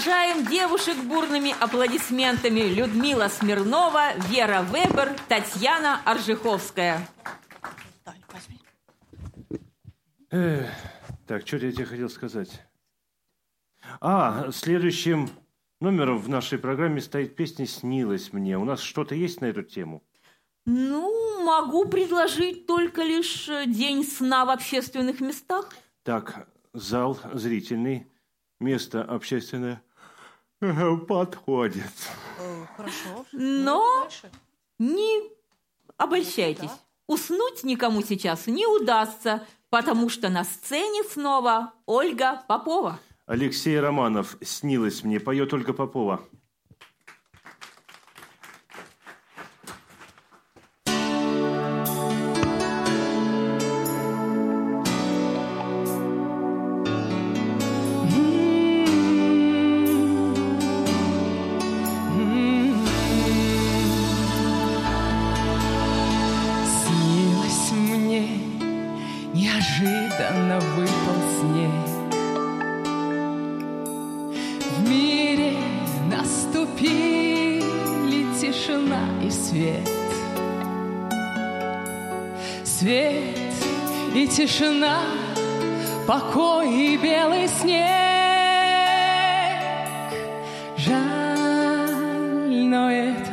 Провожаем 0.00 0.46
девушек 0.46 0.96
бурными 1.04 1.54
аплодисментами 1.60 2.60
Людмила 2.60 3.28
Смирнова, 3.28 4.16
Вера 4.28 4.62
Вебер, 4.62 5.14
Татьяна 5.28 6.00
Аржиховская. 6.06 7.06
Эх, 10.30 10.70
так, 11.26 11.46
что 11.46 11.58
я 11.58 11.72
тебе 11.72 11.84
хотел 11.84 12.08
сказать? 12.08 12.62
А, 14.00 14.50
следующим 14.52 15.28
номером 15.80 16.18
в 16.18 16.30
нашей 16.30 16.58
программе 16.58 17.02
стоит 17.02 17.36
песня 17.36 17.66
«Снилась 17.66 18.32
мне». 18.32 18.56
У 18.56 18.64
нас 18.64 18.80
что-то 18.80 19.14
есть 19.14 19.42
на 19.42 19.46
эту 19.46 19.62
тему? 19.62 20.02
Ну, 20.64 21.44
могу 21.44 21.86
предложить 21.86 22.66
только 22.66 23.02
лишь 23.02 23.48
э, 23.48 23.66
день 23.66 24.04
сна 24.04 24.46
в 24.46 24.50
общественных 24.50 25.20
местах. 25.20 25.68
Так, 26.04 26.48
зал 26.72 27.18
зрительный, 27.34 28.06
место 28.60 29.02
общественное 29.02 29.82
подходит. 31.08 31.92
Хорошо. 32.76 33.26
Но 33.32 34.08
не 34.78 35.30
обольщайтесь. 35.96 36.70
Уснуть 37.06 37.64
никому 37.64 38.02
сейчас 38.02 38.46
не 38.46 38.66
удастся, 38.66 39.46
потому 39.68 40.08
что 40.08 40.28
на 40.28 40.44
сцене 40.44 41.02
снова 41.04 41.72
Ольга 41.86 42.42
Попова. 42.46 43.00
Алексей 43.26 43.78
Романов 43.78 44.36
«Снилось 44.42 45.02
мне», 45.04 45.20
поет 45.20 45.52
Ольга 45.52 45.72
Попова. 45.72 46.20
Свет. 79.50 79.90
Свет 82.64 83.36
и 84.14 84.28
тишина, 84.28 85.00
покой 86.06 86.72
и 86.72 86.96
белый 86.96 87.48
снег. 87.48 87.88
Жаль, 90.76 92.64
но 92.68 92.90
это 92.92 93.32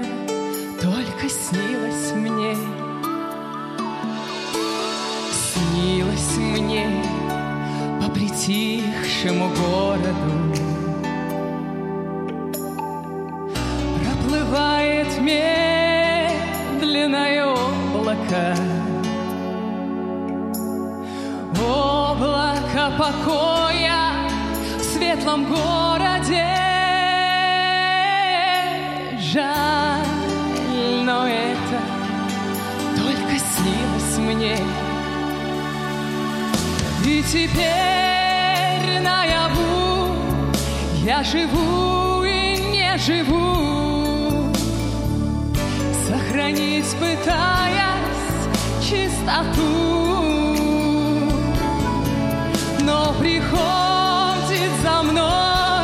только 0.82 1.30
снилось 1.30 2.12
мне. 2.16 2.56
Снилось 5.32 6.38
мне 6.38 6.90
по 8.02 8.10
притихшему 8.12 9.50
городу 9.50 10.67
покоя 23.08 24.12
в 24.80 24.84
светлом 24.84 25.46
городе. 25.46 26.46
Жаль, 29.20 31.04
но 31.04 31.28
это 31.28 31.80
только 32.96 33.40
снилось 33.40 34.18
мне. 34.18 34.58
И 37.06 37.24
теперь 37.24 39.02
наяву 39.02 40.14
я 41.06 41.24
живу 41.24 42.24
и 42.24 42.58
не 42.72 42.98
живу, 42.98 44.52
Сохранить 46.08 46.96
пытаясь 47.00 48.38
чистоту 48.82 50.07
но 52.88 53.14
приходит 53.20 54.72
за 54.82 55.04
мной 55.04 55.84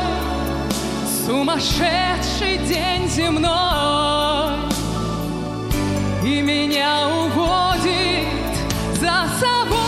сумасшедший 1.25 2.59
день 2.59 3.09
земной, 3.09 4.53
и 6.23 6.41
меня 6.41 7.09
уводит 7.09 8.53
за 9.01 9.27
собой. 9.41 9.83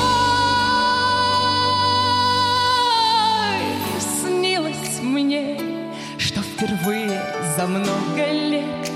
Снилось 4.20 5.00
мне, 5.02 5.58
что 6.18 6.42
впервые 6.42 7.24
за 7.56 7.66
много 7.66 8.26
лет 8.52 8.92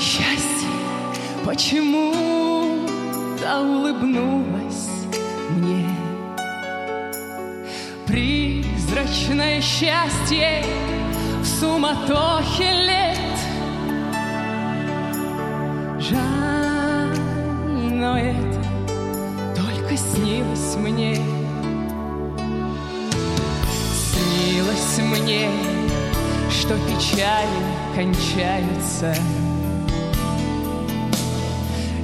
счастье 0.00 0.70
почему-то 1.44 2.20
улыбнулось. 3.60 4.63
Призрачное 9.24 9.60
счастье 9.62 10.64
в 11.40 11.46
суматохе 11.46 12.70
лет. 12.72 13.16
Жаль, 15.98 17.18
но 17.90 18.18
это 18.18 18.62
только 19.56 19.96
снилось 19.96 20.76
мне. 20.76 21.16
Снилось 24.12 24.98
мне, 24.98 25.48
что 26.50 26.74
печали 26.86 27.62
кончаются. 27.94 29.14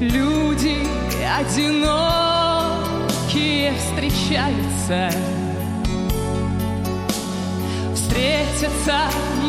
Люди 0.00 0.86
одинокие 1.38 2.54
встречаются 3.74 5.10
Встретятся, 8.10 8.98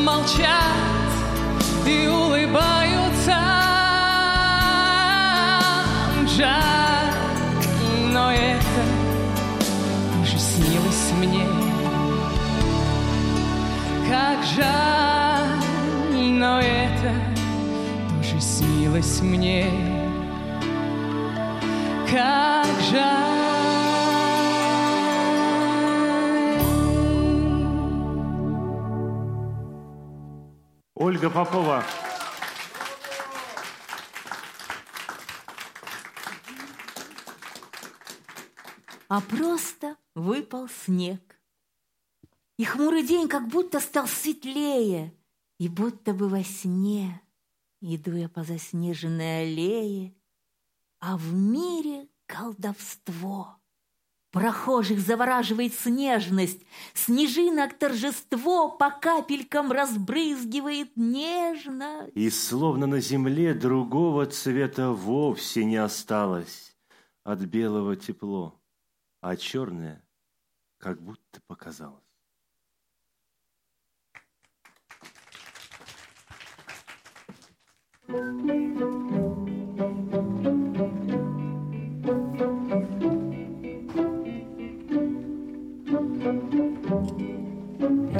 молчат 0.05 1.09
и 1.88 2.07
улыбаются. 2.07 3.36
Жаль, 6.38 7.14
но 8.14 8.32
это 8.32 8.84
уже 10.22 10.38
снилось 10.38 11.12
мне. 11.18 11.47
Как 14.07 14.38
жаль, 14.55 15.57
но 16.14 16.59
это 16.59 17.16
тоже 18.12 18.39
снилось 18.39 19.22
мне. 19.22 19.72
Как 22.12 22.68
Ольга 31.02 31.32
Попова. 31.32 31.84
а 39.10 39.20
просто 39.20 39.97
выпал 40.14 40.70
снег. 40.70 41.41
И 42.58 42.64
хмурый 42.64 43.06
день 43.06 43.28
как 43.28 43.47
будто 43.47 43.80
стал 43.80 44.08
светлее, 44.08 45.14
и 45.58 45.68
будто 45.68 46.14
бы 46.14 46.30
во 46.30 46.43
сне 46.43 47.20
иду 47.82 48.16
я 48.16 48.30
по 48.30 48.43
заснеженной 48.43 49.41
аллее, 49.41 50.16
а 50.99 51.18
в 51.18 51.34
мире 51.34 52.08
колдовство. 52.28 53.61
Прохожих 54.32 55.01
завораживает 55.01 55.73
снежность, 55.73 56.61
Снежинок 56.93 57.73
торжество 57.73 58.69
По 58.69 58.89
капелькам 58.89 59.71
разбрызгивает 59.71 60.95
нежно. 60.95 62.07
И 62.13 62.29
словно 62.29 62.88
на 62.88 63.01
земле 63.01 63.53
другого 63.53 64.25
цвета 64.25 64.91
вовсе 64.91 65.65
не 65.65 65.75
осталось 65.75 66.77
От 67.23 67.39
белого 67.41 67.97
тепло, 67.97 68.57
а 69.19 69.36
черное 69.36 70.01
как 70.77 71.01
будто 71.01 71.41
показалось. 71.45 72.01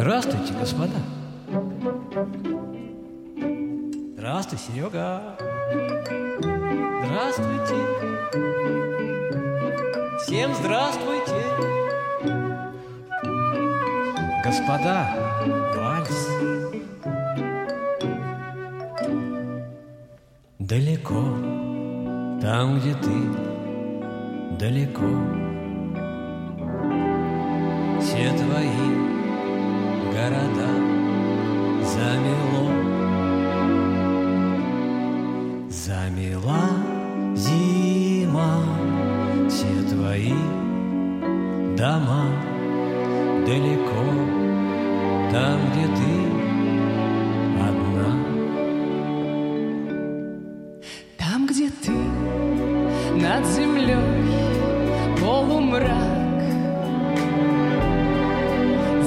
Здравствуйте, 0.02 0.54
господа. 0.54 0.98
Здравствуй, 4.16 4.58
Серега. 4.58 5.38
Здравствуйте. 7.06 7.76
Всем 10.24 10.56
здравствуйте. 10.56 11.44
Господа, 14.44 15.08
вальс. 15.76 16.28
Далеко, 20.58 21.22
там, 22.42 22.80
где 22.80 22.96
ты, 22.96 24.58
далеко. 24.58 25.06
Все 28.02 28.36
твои 28.36 29.01
там, 45.32 45.60
где 45.72 45.86
ты 45.88 46.12
одна. 47.68 48.10
Там, 51.18 51.48
где 51.48 51.70
ты, 51.70 51.92
над 53.16 53.46
землей 53.46 53.96
полумрак, 55.22 56.42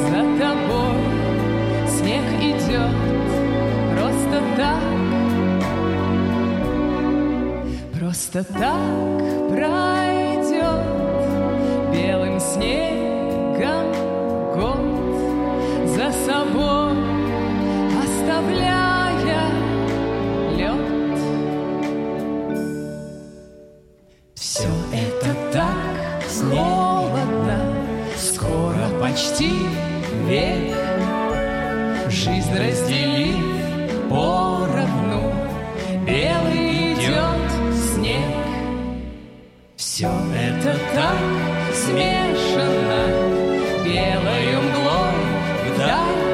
За 0.08 0.20
тобой 0.40 0.96
снег 1.88 2.24
идет 2.40 2.96
просто 3.92 4.42
так, 4.56 4.82
Просто 7.98 8.44
так 8.44 9.48
пройдет 9.50 10.13
почти 29.34 29.50
век. 30.28 30.76
Жизнь 32.08 32.56
разделив 32.56 34.08
поровну, 34.08 35.32
белый 36.06 36.94
идет 36.94 37.74
снег. 37.94 38.20
Все 39.76 40.10
это 40.34 40.78
так 40.94 41.18
смешано, 41.74 43.06
белою 43.84 44.62
мглой 44.62 45.74
вдаль. 45.74 46.33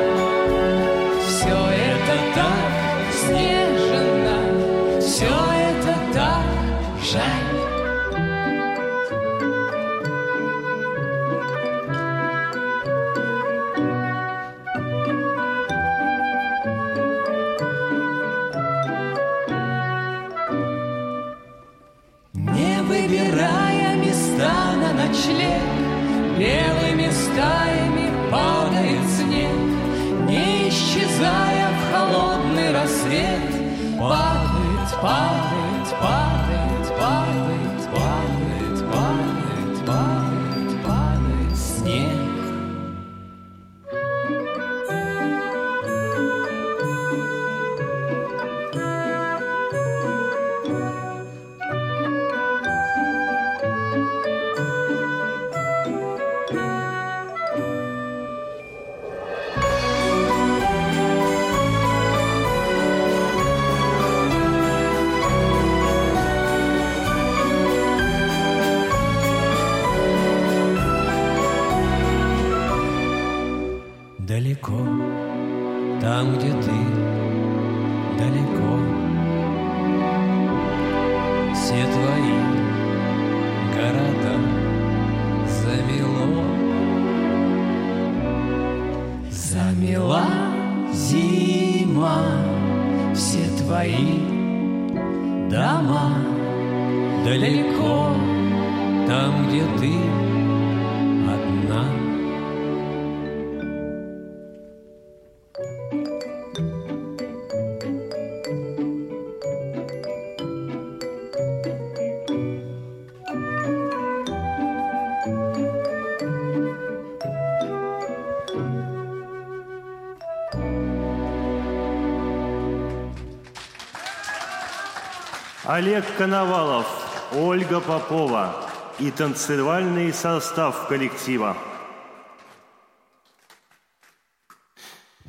Олег 125.81 126.05
Коновалов, 126.19 126.87
Ольга 127.35 127.81
Попова 127.81 128.55
и 128.99 129.11
танцевальный 129.11 130.13
состав 130.13 130.87
коллектива. 130.89 131.57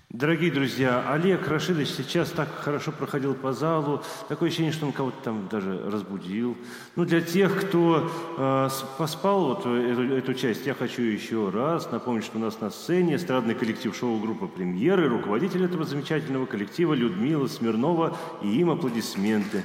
Дорогие 0.10 0.52
друзья, 0.52 1.06
Олег 1.10 1.48
Рашидович 1.48 1.88
сейчас 1.88 2.32
так 2.32 2.50
хорошо 2.54 2.92
проходил 2.92 3.34
по 3.34 3.54
залу. 3.54 4.04
Такое 4.28 4.50
ощущение, 4.50 4.74
что 4.74 4.88
он 4.88 4.92
кого-то 4.92 5.16
там 5.24 5.48
даже 5.48 5.90
разбудил. 5.90 6.58
Ну, 6.98 7.06
для 7.06 7.22
тех, 7.22 7.58
кто 7.62 8.12
э, 8.38 8.70
поспал 8.98 9.56
вот 9.56 9.60
эту, 9.62 10.14
эту 10.14 10.34
часть, 10.34 10.66
я 10.66 10.74
хочу 10.74 11.02
еще 11.02 11.50
раз 11.50 11.90
напомнить, 11.92 12.26
что 12.26 12.40
у 12.40 12.42
нас 12.42 12.60
на 12.60 12.72
сцене 12.72 13.16
эстрадный 13.16 13.56
коллектив 13.56 13.96
шоу-группа 13.96 14.48
«Премьеры», 14.48 15.08
руководитель 15.08 15.64
этого 15.64 15.86
замечательного 15.86 16.46
коллектива 16.46 16.94
Людмила 16.94 17.48
Смирнова, 17.48 18.18
и 18.44 18.50
им 18.50 18.70
аплодисменты. 18.70 19.64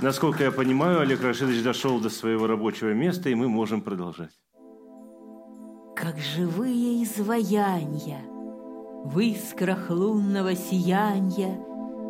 Насколько 0.00 0.44
я 0.44 0.52
понимаю, 0.52 1.00
Олег 1.00 1.22
Рашидович 1.22 1.62
дошел 1.62 1.98
до 1.98 2.08
своего 2.08 2.46
рабочего 2.46 2.92
места, 2.92 3.30
и 3.30 3.34
мы 3.34 3.48
можем 3.48 3.80
продолжать. 3.80 4.30
Как 5.96 6.16
живые 6.18 7.02
изваяния 7.02 8.20
В 9.04 9.18
искрах 9.18 9.90
лунного 9.90 10.54
сияния 10.54 11.58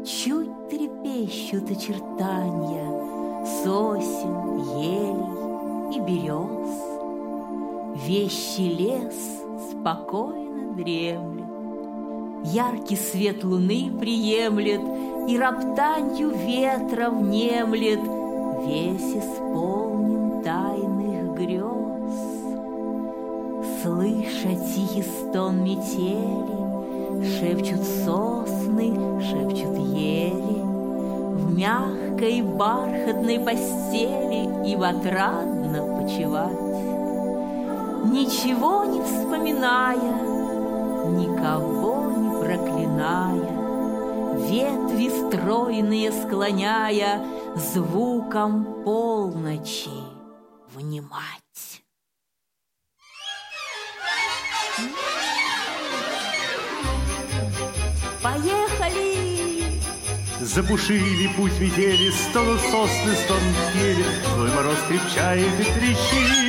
Чуть 0.04 0.68
трепещут 0.68 1.70
очертания 1.70 3.46
Сосен, 3.62 4.58
елей 4.58 5.96
и 5.96 6.00
берез 6.00 6.68
Вещий 8.06 8.74
лес 8.74 9.16
спокойно 9.70 10.74
дремлет 10.74 11.48
Яркий 12.44 12.96
свет 12.96 13.42
луны 13.42 13.90
приемлет 13.98 14.82
И 15.28 15.36
роптанью 15.36 16.30
ветра 16.30 17.10
внемлет 17.10 18.00
Весь 18.64 19.14
исполнен 19.14 20.42
тайных 20.42 21.34
грез. 21.34 21.68
Слыша 23.82 24.56
тихий 24.74 25.02
стон 25.02 25.64
метели, 25.64 27.28
Шепчут 27.38 27.84
сосны, 27.84 29.20
шепчут 29.20 29.76
ели, 29.94 30.62
В 30.62 31.58
мягкой 31.58 32.40
бархатной 32.40 33.38
постели 33.38 34.48
Им 34.66 34.82
отрадно 34.82 35.82
почевать. 36.00 36.58
Ничего 38.06 38.86
не 38.86 39.02
вспоминая, 39.02 40.22
Никого 41.18 42.06
не 42.16 42.30
проклиная, 42.40 43.57
Ветви 44.46 45.08
стройные 45.08 46.12
склоняя, 46.12 47.24
Звуком 47.56 48.84
полночи 48.84 49.90
внимать. 50.74 51.82
Поехали! 58.22 59.80
Запушили 60.40 61.28
путь 61.36 61.58
метели, 61.60 62.10
стонут 62.10 62.60
сосны, 62.60 63.14
стонут 63.24 63.74
ели, 63.74 64.04
Злой 64.34 64.50
мороз 64.52 64.78
крепчает 64.88 65.60
и 65.60 65.64
трещит. 65.64 66.47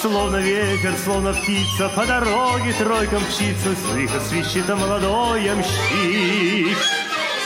Словно 0.00 0.36
ветер, 0.36 0.94
словно 1.04 1.34
птица, 1.34 1.90
по 1.94 2.06
дороге 2.06 2.72
тройка 2.78 3.20
мчится, 3.20 3.76
Слыха 3.76 4.18
свищет 4.20 4.66
молодой 4.68 5.44
ямщик. 5.44 6.78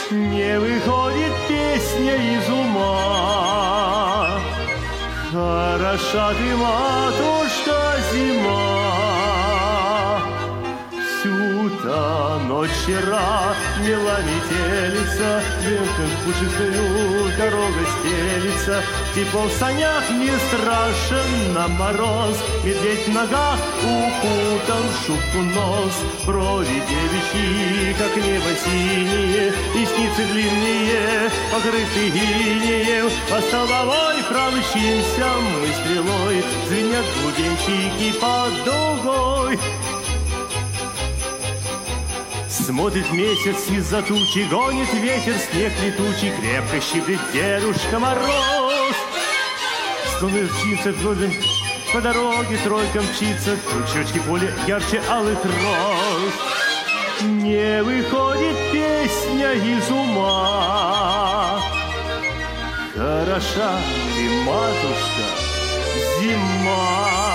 Не 0.09 0.57
выходит 0.59 1.33
песня 1.49 2.15
из 2.15 2.49
ума, 2.49 4.39
Хороша 5.33 6.33
ты, 6.33 6.55
матушка, 6.55 7.97
зима. 8.13 8.84
Всю-то 11.65 12.41
ночь 12.47 12.69
вчера 12.69 13.55
мела 13.79 14.19
метелица, 14.21 15.41
Ветком 15.63 16.11
пушистую 16.23 17.31
дорога 17.39 17.79
стелится, 17.97 18.83
Тепло 19.15 19.43
в 19.47 19.51
санях 19.51 20.03
не 20.11 20.29
страшен 20.29 21.53
на 21.55 21.67
мороз, 21.67 22.37
Медведь 22.63 23.07
в 23.07 23.13
ногах 23.13 23.59
укутан 23.81 24.83
в 24.91 25.07
шубку 25.07 25.39
нос, 25.55 25.93
Брови 26.27 26.83
девичьи, 26.87 27.95
как 27.97 28.15
небо 28.15 28.51
синие, 28.63 29.51
Ресницы 29.73 30.31
длинные, 30.31 31.31
покрыты 31.51 32.09
инеем, 32.09 33.09
По 33.27 33.41
столовой 33.41 34.21
промчимся 34.29 35.31
мы 35.41 35.67
стрелой, 35.73 36.43
Звенят 36.67 37.05
гуденчики 37.23 38.19
под 38.19 38.53
дугой. 38.65 39.59
Смотрит 42.63 43.11
месяц 43.11 43.69
из-за 43.69 44.01
тучи, 44.01 44.47
гонит 44.49 44.91
ветер, 44.93 45.35
снег 45.37 45.73
летучий, 45.83 46.31
крепко 46.31 46.79
щиплет 46.79 47.19
дедушка 47.33 47.99
Мороз. 47.99 48.95
Струны 50.15 50.47
птицы 50.47 50.93
вдоль 50.93 51.31
по 51.93 51.99
дороге 52.01 52.57
тройка 52.63 53.01
мчится, 53.01 53.57
крючочки 53.57 54.19
поля 54.19 54.51
ярче 54.67 55.01
алых 55.09 55.43
роз. 55.43 56.33
Не 57.21 57.83
выходит 57.83 58.57
песня 58.71 59.51
из 59.53 59.89
ума. 59.91 61.61
Хороша 62.95 63.79
ты, 64.15 64.29
матушка, 64.43 65.25
зима. 66.19 67.34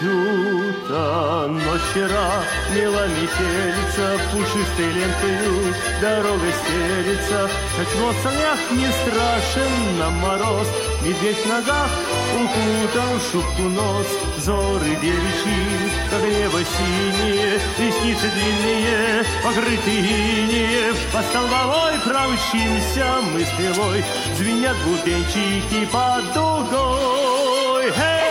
Всю-то 0.00 1.46
ночь 1.50 1.80
вчера 1.90 2.42
мела 2.74 3.06
метелица, 3.08 4.18
Пушистой 4.32 4.92
лентою 4.94 5.74
дорога 6.00 6.46
стелится, 6.64 7.50
Тепло 7.76 8.08
в 8.08 8.22
санях 8.22 8.58
не 8.70 8.86
страшен 8.86 9.98
нам 9.98 10.14
мороз, 10.14 10.66
Медведь 11.02 11.44
в 11.44 11.48
ногах 11.50 11.90
укутан 12.34 13.18
в 13.18 13.30
шубку 13.30 13.62
нос, 13.64 14.06
Зоры 14.38 14.96
девичьи, 15.02 15.90
как 16.08 16.22
небо 16.22 16.60
синие, 16.64 17.60
Ресницы 17.78 18.30
длинные, 18.30 19.22
покрыты 19.44 19.90
инеем, 19.90 20.96
По 21.12 21.20
столбовой 21.24 21.98
промчимся 22.06 23.16
мы 23.34 23.44
стрелой, 23.44 24.02
Звенят 24.38 24.76
бубенчики 24.78 25.84
под 25.92 26.32
дугой. 26.32 27.92
Эй! 27.98 28.29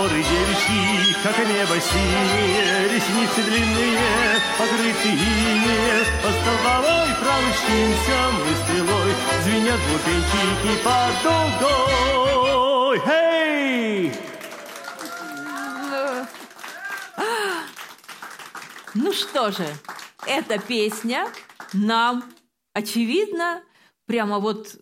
Зоры 0.00 0.22
девичьи, 0.22 1.12
как 1.22 1.36
небо 1.46 1.78
синее, 1.78 2.88
Ресницы 2.88 3.42
длинные, 3.42 3.98
покрыты 4.56 5.08
инеем, 5.10 6.06
По 6.22 6.30
столбовой 6.32 7.10
промчимся 7.20 8.18
мы 8.32 8.50
стрелой, 8.64 9.12
Звенят 9.44 9.80
бубенчики 9.90 10.72
под 10.82 11.12
дугой. 11.60 12.98
Эй! 13.14 14.12
Ну 18.94 19.12
что 19.12 19.50
же, 19.52 19.66
эта 20.26 20.58
песня 20.58 21.28
нам, 21.74 22.24
очевидно, 22.72 23.62
прямо 24.06 24.38
вот 24.38 24.76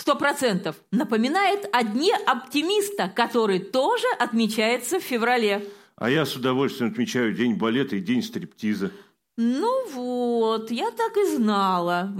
сто 0.00 0.16
процентов 0.16 0.76
напоминает 0.90 1.68
о 1.72 1.84
дне 1.84 2.14
оптимиста, 2.26 3.12
который 3.14 3.58
тоже 3.58 4.06
отмечается 4.18 4.98
в 4.98 5.02
феврале. 5.02 5.68
А 5.96 6.08
я 6.08 6.24
с 6.24 6.34
удовольствием 6.34 6.90
отмечаю 6.90 7.34
день 7.34 7.54
балета 7.54 7.96
и 7.96 8.00
день 8.00 8.22
стриптиза. 8.22 8.92
Ну 9.36 9.88
вот, 9.90 10.70
я 10.70 10.90
так 10.90 11.16
и 11.18 11.36
знала. 11.36 12.12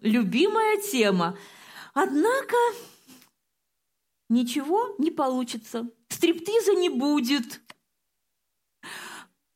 Любимая 0.00 0.80
тема. 0.80 1.36
Однако 1.92 2.56
ничего 4.30 4.94
не 4.98 5.10
получится. 5.10 5.86
Стриптиза 6.08 6.74
не 6.74 6.88
будет. 6.88 7.60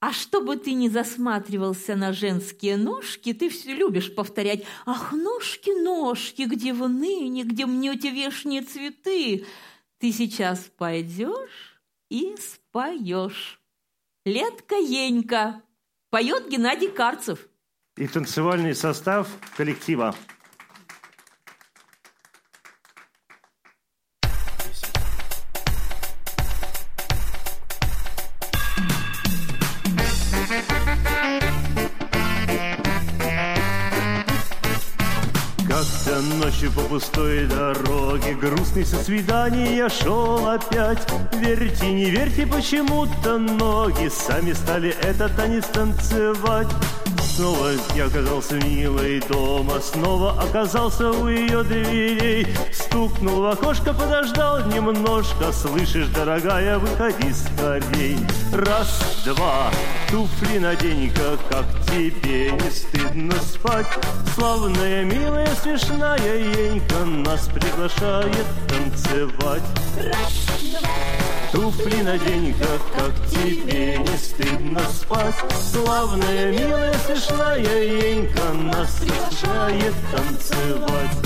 А 0.07 0.13
чтобы 0.13 0.59
ты 0.59 0.75
не 0.75 0.91
засматривался 0.91 1.97
на 1.97 2.13
женские 2.13 2.77
ножки, 2.77 3.33
ты 3.33 3.49
все 3.49 3.75
любишь 3.75 4.15
повторять 4.15 4.65
«Ах, 4.85 5.15
ножки-ножки, 5.15 6.43
где 6.43 6.75
вы 6.75 6.89
ныне, 6.89 7.45
где 7.45 7.65
мнете 7.65 8.11
вешние 8.11 8.61
цветы?» 8.61 9.47
Ты 9.99 10.13
сейчас 10.13 10.71
пойдешь 10.77 11.81
и 12.11 12.37
споешь. 12.37 13.63
Летка 14.27 14.75
Енька. 14.75 15.63
Поет 16.11 16.51
Геннадий 16.51 16.91
Карцев. 16.91 17.49
И 17.97 18.07
танцевальный 18.07 18.75
состав 18.75 19.27
коллектива. 19.57 20.15
По 36.75 36.83
пустой 36.83 37.47
дороге. 37.47 38.35
Грустный 38.35 38.85
со 38.85 38.97
свидания 38.97 39.89
шел 39.89 40.49
опять. 40.49 41.07
Верьте, 41.33 41.93
не 41.93 42.11
верьте, 42.11 42.47
почему-то 42.47 43.39
ноги 43.39 44.09
Сами 44.09 44.53
стали 44.53 44.91
этот 45.03 45.37
танец 45.37 45.65
танцевать 45.67 46.69
Снова 47.35 47.71
я 47.97 48.07
оказался 48.07 48.55
милой 48.55 49.21
дома 49.29 49.81
Снова 49.81 50.41
оказался 50.41 51.11
у 51.11 51.29
ее 51.29 51.65
дверей. 51.65 52.47
Стукнул 52.73 53.41
в 53.41 53.47
окошко, 53.47 53.93
подождал 53.93 54.65
немножко 54.67 55.51
Слышишь, 55.53 56.07
дорогая, 56.15 56.79
выходи 56.79 57.33
скорей. 57.33 58.19
Раз, 58.53 59.23
два, 59.25 59.73
туфли 60.11 60.59
надень-ка 60.59 61.37
Как 61.51 61.65
тебе 61.87 62.53
не 62.53 62.71
стыдно 62.71 63.35
спать. 63.43 63.89
Славная, 64.37 65.03
милая, 65.03 65.53
смешная 65.61 66.39
Енька 66.39 67.05
Нас 67.05 67.49
приглашает 67.49 68.47
танцевать. 68.69 69.63
Раз, 69.97 70.47
два, 70.71 71.14
Туфли 71.55 72.03
надень-ка, 72.03 72.67
как 72.97 73.13
тебе 73.31 73.99
не 73.99 74.19
стыдно 74.19 74.81
спать. 74.93 75.37
Славная, 75.73 76.51
милая, 76.51 76.93
смешная 77.07 77.61
Енька 77.61 78.53
Нас 78.55 78.99
приглашает 78.99 79.95
танцевать 80.11 81.17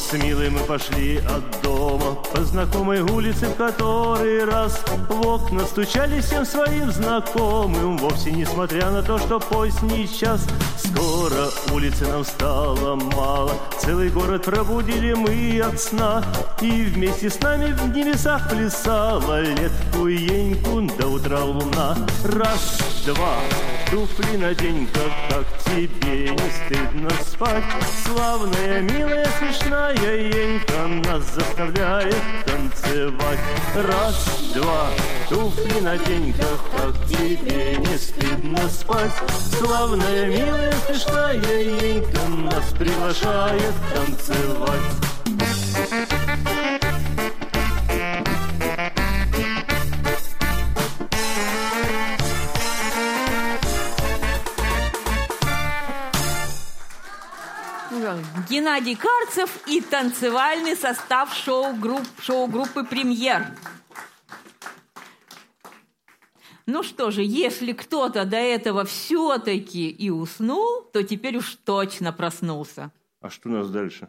с 0.00 0.12
милой 0.14 0.48
мы 0.48 0.60
пошли 0.60 1.18
от 1.18 1.62
дома. 1.62 2.14
По 2.32 2.42
знакомой 2.42 3.00
улице 3.02 3.46
в 3.46 3.54
который 3.54 4.44
раз 4.44 4.82
В 5.08 5.26
окна 5.26 5.64
стучали 5.66 6.20
всем 6.20 6.44
своим 6.44 6.90
знакомым 6.90 7.98
Вовсе 7.98 8.30
несмотря 8.30 8.90
на 8.90 9.02
то, 9.02 9.18
что 9.18 9.38
поздний 9.38 10.08
час. 10.08 10.46
Скоро 10.78 11.50
улицы 11.72 12.06
нам 12.06 12.24
стало 12.24 12.96
мало 12.96 13.52
Целый 13.78 14.08
город 14.08 14.44
пробудили 14.44 15.12
мы 15.12 15.60
от 15.60 15.78
сна. 15.78 16.24
И 16.60 16.70
вместе 16.70 17.28
с 17.28 17.40
нами 17.40 17.72
в 17.72 17.94
небесах 17.94 18.48
плясала 18.48 19.40
Летку 19.40 20.06
еньку 20.06 20.82
до 20.98 21.08
утра 21.08 21.44
луна. 21.44 21.96
Раз, 22.24 22.99
два, 23.04 23.36
туфли 23.90 24.36
надень-ка 24.36 25.00
Как 25.28 25.46
тебе 25.64 26.30
не 26.30 26.50
стыдно 26.50 27.10
спать. 27.24 27.64
Славная, 28.04 28.80
милая, 28.80 29.26
смешная 29.38 29.94
Енька 29.94 30.86
Нас 31.08 31.24
заставляет 31.34 32.16
танцевать. 32.44 33.38
Раз, 33.74 34.52
два, 34.54 34.88
туфли 35.28 35.80
надень-ка 35.80 36.46
Как 36.76 37.06
тебе 37.06 37.76
не 37.76 37.98
стыдно 37.98 38.68
спать. 38.68 39.12
Славная, 39.58 40.26
милая, 40.26 40.72
смешная 40.86 41.34
Енька 41.34 42.28
Нас 42.28 42.72
приглашает 42.78 43.74
танцевать 43.94 45.09
Геннадий 58.48 58.96
Карцев 58.96 59.66
и 59.66 59.80
танцевальный 59.80 60.76
состав 60.76 61.34
шоу-групп, 61.34 62.06
шоу-группы 62.20 62.84
«Премьер». 62.84 63.46
Ну 66.66 66.84
что 66.84 67.10
же, 67.10 67.22
если 67.22 67.72
кто-то 67.72 68.24
до 68.24 68.36
этого 68.36 68.84
все-таки 68.84 69.90
и 69.90 70.08
уснул, 70.08 70.82
то 70.92 71.02
теперь 71.02 71.36
уж 71.36 71.56
точно 71.56 72.12
проснулся. 72.12 72.92
А 73.20 73.28
что 73.28 73.48
у 73.48 73.52
нас 73.52 73.70
дальше? 73.70 74.08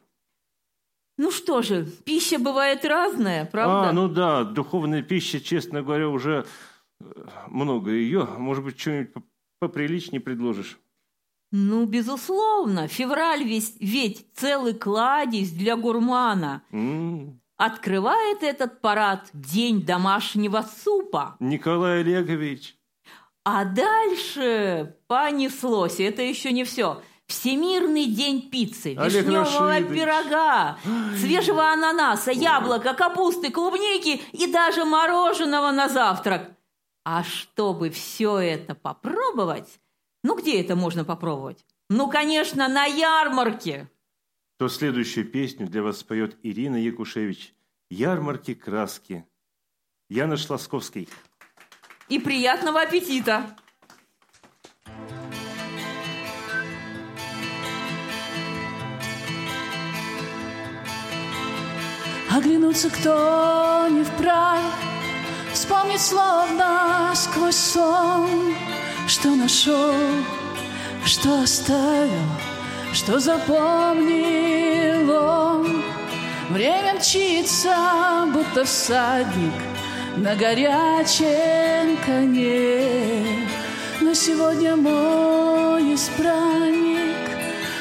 Ну 1.18 1.32
что 1.32 1.62
же, 1.62 1.86
пища 2.06 2.40
бывает 2.40 2.86
разная, 2.86 3.46
правда? 3.46 3.90
А, 3.90 3.94
ну 3.94 4.08
да, 4.08 4.44
духовная 4.44 5.02
пища, 5.02 5.40
честно 5.40 5.82
говоря, 5.82 6.10
уже 6.10 6.46
э, 7.00 7.06
много 7.48 7.92
ее. 7.92 8.26
Может 8.26 8.64
быть, 8.64 8.80
что-нибудь 8.80 9.24
поприличнее 9.60 10.22
предложишь? 10.22 10.80
Ну, 11.52 11.86
безусловно. 11.86 12.88
Февраль 12.88 13.44
ведь, 13.44 13.76
ведь 13.80 14.26
целый 14.36 14.74
кладезь 14.74 15.52
для 15.52 15.76
гурмана. 15.76 16.64
М, 16.72 17.40
Открывает 17.58 18.42
этот 18.42 18.82
парад 18.82 19.30
День 19.34 19.84
домашнего 19.86 20.66
супа. 20.84 21.36
Николай 21.40 22.00
Олегович. 22.02 22.76
А 23.44 23.66
дальше 23.66 24.96
понеслось. 25.08 26.00
Это 26.00 26.22
еще 26.24 26.52
не 26.52 26.64
все. 26.64 27.02
Всемирный 27.28 28.08
день 28.08 28.50
пиццы, 28.50 28.96
Олег 28.98 29.24
вишневого 29.26 29.70
Рашидович. 29.70 30.00
пирога, 30.02 30.78
свежего 31.18 31.72
ананаса, 31.72 32.32
яблока, 32.32 32.94
капусты, 32.94 33.52
клубники 33.52 34.22
и 34.34 34.52
даже 34.52 34.84
мороженого 34.84 35.72
на 35.72 35.88
завтрак. 35.88 36.52
А 37.06 37.24
чтобы 37.24 37.90
все 37.90 38.38
это 38.38 38.76
попробовать, 38.76 39.70
ну 40.24 40.38
где 40.38 40.62
это 40.62 40.76
можно 40.76 41.04
попробовать? 41.04 41.66
Ну, 41.90 42.10
конечно, 42.10 42.68
на 42.68 42.86
ярмарке. 42.86 43.90
То 44.58 44.70
следующую 44.70 45.26
песню 45.30 45.68
для 45.68 45.82
вас 45.82 46.00
споет 46.00 46.38
Ирина 46.44 46.78
Якушевич. 46.78 47.54
«Ярмарки 47.90 48.54
краски». 48.54 49.26
Янош 50.10 50.50
Ласковский. 50.50 51.10
И 52.10 52.20
приятного 52.20 52.82
аппетита! 52.82 53.56
Оглянуться 62.30 62.90
кто 62.90 63.88
не 63.90 64.04
вправе, 64.04 64.64
Вспомнить 65.54 66.02
словно 66.02 67.12
сквозь 67.14 67.56
сон, 67.56 68.54
Что 69.08 69.30
нашел, 69.36 69.94
что 71.06 71.42
оставил, 71.42 72.30
Что 72.94 73.20
запомнил 73.20 75.10
он. 75.12 75.84
Время 76.50 76.96
мчится, 76.96 78.28
будто 78.34 78.66
всадник 78.66 79.54
На 80.18 80.36
горячем 80.36 81.98
коне. 82.06 83.48
Но 84.02 84.14
сегодня 84.14 84.76
мой 84.76 85.94
избранник 85.94 87.16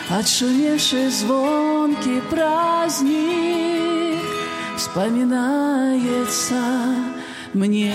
Отшумевший 0.09 1.09
звонкий 1.09 2.21
праздник 2.31 4.21
Вспоминается 4.77 6.55
мне. 7.53 7.93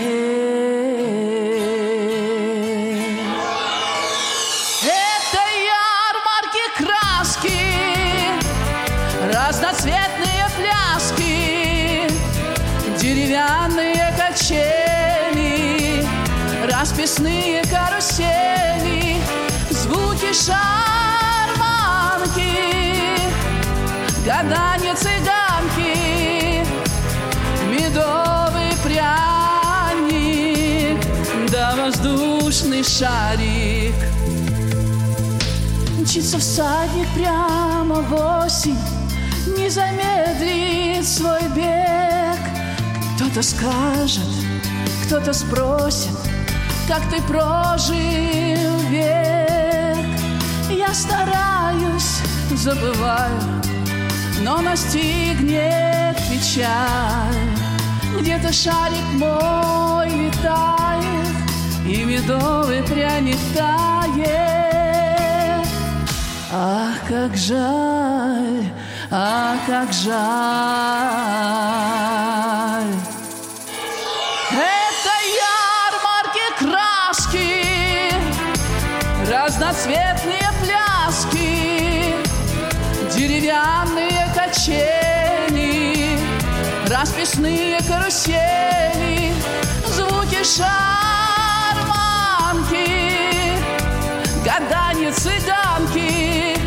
Расписные 16.85 17.63
карусели, 17.63 19.17
звуки 19.69 20.33
шарманки, 20.33 20.59
гадание 24.25 24.93
цыганки, 24.95 26.65
медовый 27.69 28.73
пряник, 28.83 30.17
да 31.49 31.75
воздушный 31.75 32.83
шарик. 32.83 33.95
Мчится 35.99 36.37
всадник 36.39 37.07
прямо 37.15 38.01
в 38.01 38.43
осень, 38.43 38.77
не 39.57 39.69
замедлит 39.69 41.07
свой 41.07 41.41
бег. 41.55 42.54
Кто-то 43.35 43.49
скажет, 43.49 44.29
кто-то 45.03 45.33
спросит, 45.33 46.17
как 46.87 47.01
ты 47.09 47.21
прожил 47.23 48.79
век. 48.89 49.97
Я 50.69 50.93
стараюсь, 50.93 52.21
забываю, 52.53 53.61
но 54.39 54.61
настигнет 54.61 56.15
печаль. 56.31 57.57
Где-то 58.21 58.53
шарик 58.53 59.03
мой 59.15 60.07
летает, 60.07 61.35
и 61.85 62.05
медовый 62.05 62.83
пряник 62.83 63.39
тает. 63.53 64.27
Ах, 66.53 67.01
как 67.09 67.35
жаль, 67.35 68.63
ах, 69.11 69.59
как 69.67 69.91
жаль. 69.91 71.25
Качели, 84.65 86.17
расписные 86.89 87.77
карусели, 87.87 89.33
звуки 89.87 90.43
шарманки, 90.43 90.71
гадание 94.43 95.11
цыганки, 95.11 96.57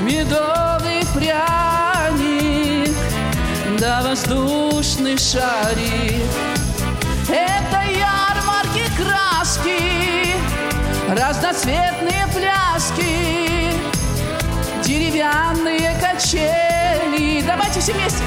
медовый 0.00 1.04
пряник, 1.14 2.96
да 3.78 4.00
воздушный 4.02 5.18
шарик. 5.18 6.30
Это 7.28 7.82
ярмарки 7.90 8.84
краски, 8.96 10.34
разноцветные 11.08 12.26
пляски, 12.34 13.59
деревянные 14.90 15.96
качели. 16.00 17.42
Давайте 17.46 17.78
все 17.78 17.92
вместе. 17.92 18.24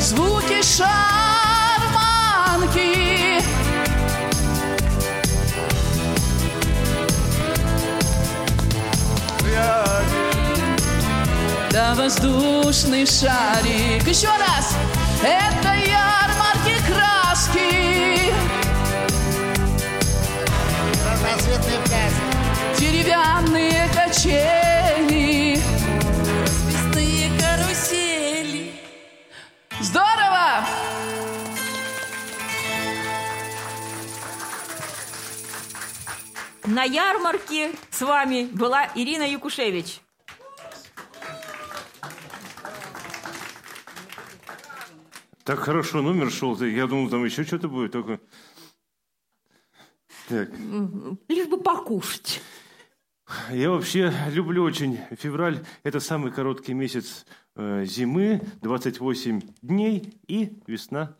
Звуки 0.00 0.62
шарманки. 0.62 0.88
Да 11.70 11.94
воздушный 11.94 13.04
шарик. 13.04 14.08
Еще 14.08 14.28
раз. 14.28 14.74
Это 15.22 15.74
ярмарки 15.74 16.76
краски. 16.86 18.57
Деревянные 23.08 23.88
качели. 23.94 25.58
Расписные 26.42 27.30
карусели. 27.40 28.72
Здорово! 29.80 30.66
На 36.66 36.84
ярмарке 36.84 37.72
с 37.90 38.02
вами 38.02 38.44
была 38.52 38.90
Ирина 38.94 39.22
Якушевич. 39.22 40.02
Так 45.44 45.60
хорошо 45.60 46.02
номер 46.02 46.30
шел, 46.30 46.60
я 46.60 46.86
думал, 46.86 47.08
там 47.08 47.24
еще 47.24 47.42
что-то 47.44 47.68
будет, 47.68 47.92
только... 47.92 48.20
Так, 50.28 50.50
Лишь 51.28 51.48
бы 51.48 51.58
покушать. 51.58 52.42
Я 53.50 53.70
вообще 53.70 54.12
люблю 54.30 54.62
очень 54.62 54.98
февраль. 55.18 55.64
Это 55.82 56.00
самый 56.00 56.32
короткий 56.32 56.74
месяц 56.74 57.26
э, 57.56 57.84
зимы, 57.84 58.42
28 58.62 59.42
дней 59.62 60.14
и 60.26 60.58
весна. 60.66 61.16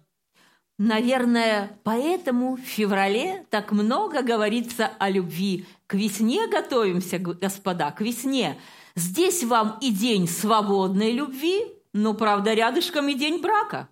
Наверное, 0.79 1.77
поэтому 1.83 2.57
в 2.57 2.61
феврале 2.61 3.45
так 3.51 3.73
много 3.73 4.23
говорится 4.23 4.87
о 4.99 5.11
любви. 5.11 5.67
К 5.89 5.95
весне 5.95 6.47
готовимся, 6.47 7.19
господа, 7.19 7.91
к 7.91 8.01
весне. 8.01 8.59
Здесь 8.95 9.43
вам 9.43 9.79
и 9.81 9.91
день 9.91 10.29
свободной 10.29 11.13
любви, 11.13 11.65
но, 11.93 12.15
правда, 12.15 12.55
рядышком 12.55 13.09
и 13.09 13.15
день 13.15 13.43
брака. 13.43 13.89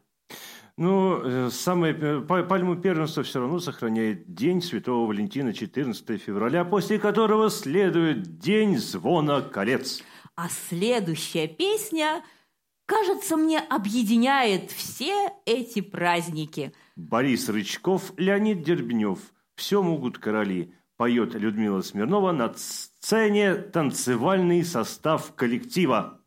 Ну, 0.78 1.22
э, 1.24 1.50
самое, 1.50 1.94
пальму 2.22 2.76
первенства 2.76 3.22
все 3.22 3.40
равно 3.40 3.60
сохраняет 3.60 4.34
День 4.34 4.60
Святого 4.60 5.06
Валентина, 5.06 5.54
14 5.54 6.20
февраля, 6.20 6.66
после 6.66 6.98
которого 6.98 7.48
следует 7.48 8.38
День 8.38 8.76
звона 8.76 9.40
колец. 9.40 10.02
А 10.34 10.48
следующая 10.50 11.48
песня, 11.48 12.22
кажется, 12.84 13.38
мне 13.38 13.58
объединяет 13.58 14.70
все 14.70 15.30
эти 15.46 15.80
праздники. 15.80 16.74
Борис 16.94 17.48
Рычков, 17.48 18.12
Леонид 18.18 18.62
Дербнев. 18.62 19.18
«Все 19.54 19.82
могут 19.82 20.18
короли», 20.18 20.74
поет 20.96 21.34
Людмила 21.34 21.80
Смирнова 21.80 22.32
на 22.32 22.52
сцене 22.54 23.54
танцевальный 23.54 24.64
состав 24.64 25.34
коллектива. 25.34 26.20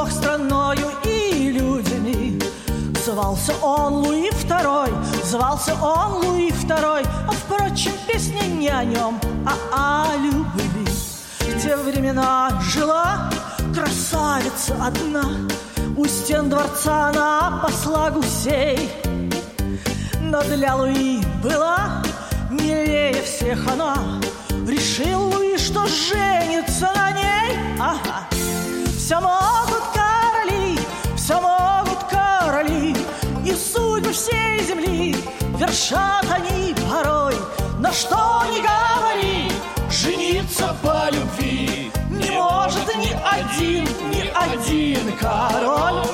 Бог 0.00 0.10
страною 0.10 0.90
и 1.04 1.50
людьми. 1.52 2.38
Звался 3.04 3.52
он 3.62 3.94
Луи 3.94 4.30
Второй, 4.30 4.88
звался 5.24 5.74
он 5.74 6.24
Луи 6.24 6.50
Второй, 6.50 7.02
а 7.28 7.32
впрочем, 7.32 7.92
песня 8.06 8.42
не 8.46 8.68
о 8.68 8.84
нем, 8.84 9.20
а 9.46 10.06
о 10.12 10.16
любви. 10.16 10.86
В 11.40 11.62
те 11.62 11.76
времена 11.76 12.50
жила 12.62 13.30
красавица 13.74 14.74
одна, 14.82 15.24
у 15.96 16.06
стен 16.06 16.48
дворца 16.48 17.08
она 17.08 17.60
посла 17.62 18.10
гусей. 18.10 18.90
Но 20.20 20.42
для 20.42 20.76
Луи 20.76 21.20
была 21.42 22.02
милее 22.50 23.20
всех 23.22 23.66
она 23.66 23.96
Решил 24.66 25.20
Луи, 25.32 25.58
что 25.58 25.86
женится 25.86 26.90
на 26.94 27.10
ней 27.12 27.58
Ага. 27.80 28.30
Все 29.10 29.20
могут 29.20 29.89
вершат 35.70 36.26
они 36.28 36.74
порой 36.90 37.34
Но 37.78 37.92
что 37.92 38.42
ни 38.52 38.60
говори, 38.60 39.52
жениться 39.88 40.74
по 40.82 41.08
любви 41.10 41.92
Не 42.10 42.30
может 42.30 42.86
ни 42.96 43.12
один, 43.24 43.86
ни 44.10 44.32
один 44.34 45.16
король. 45.16 46.04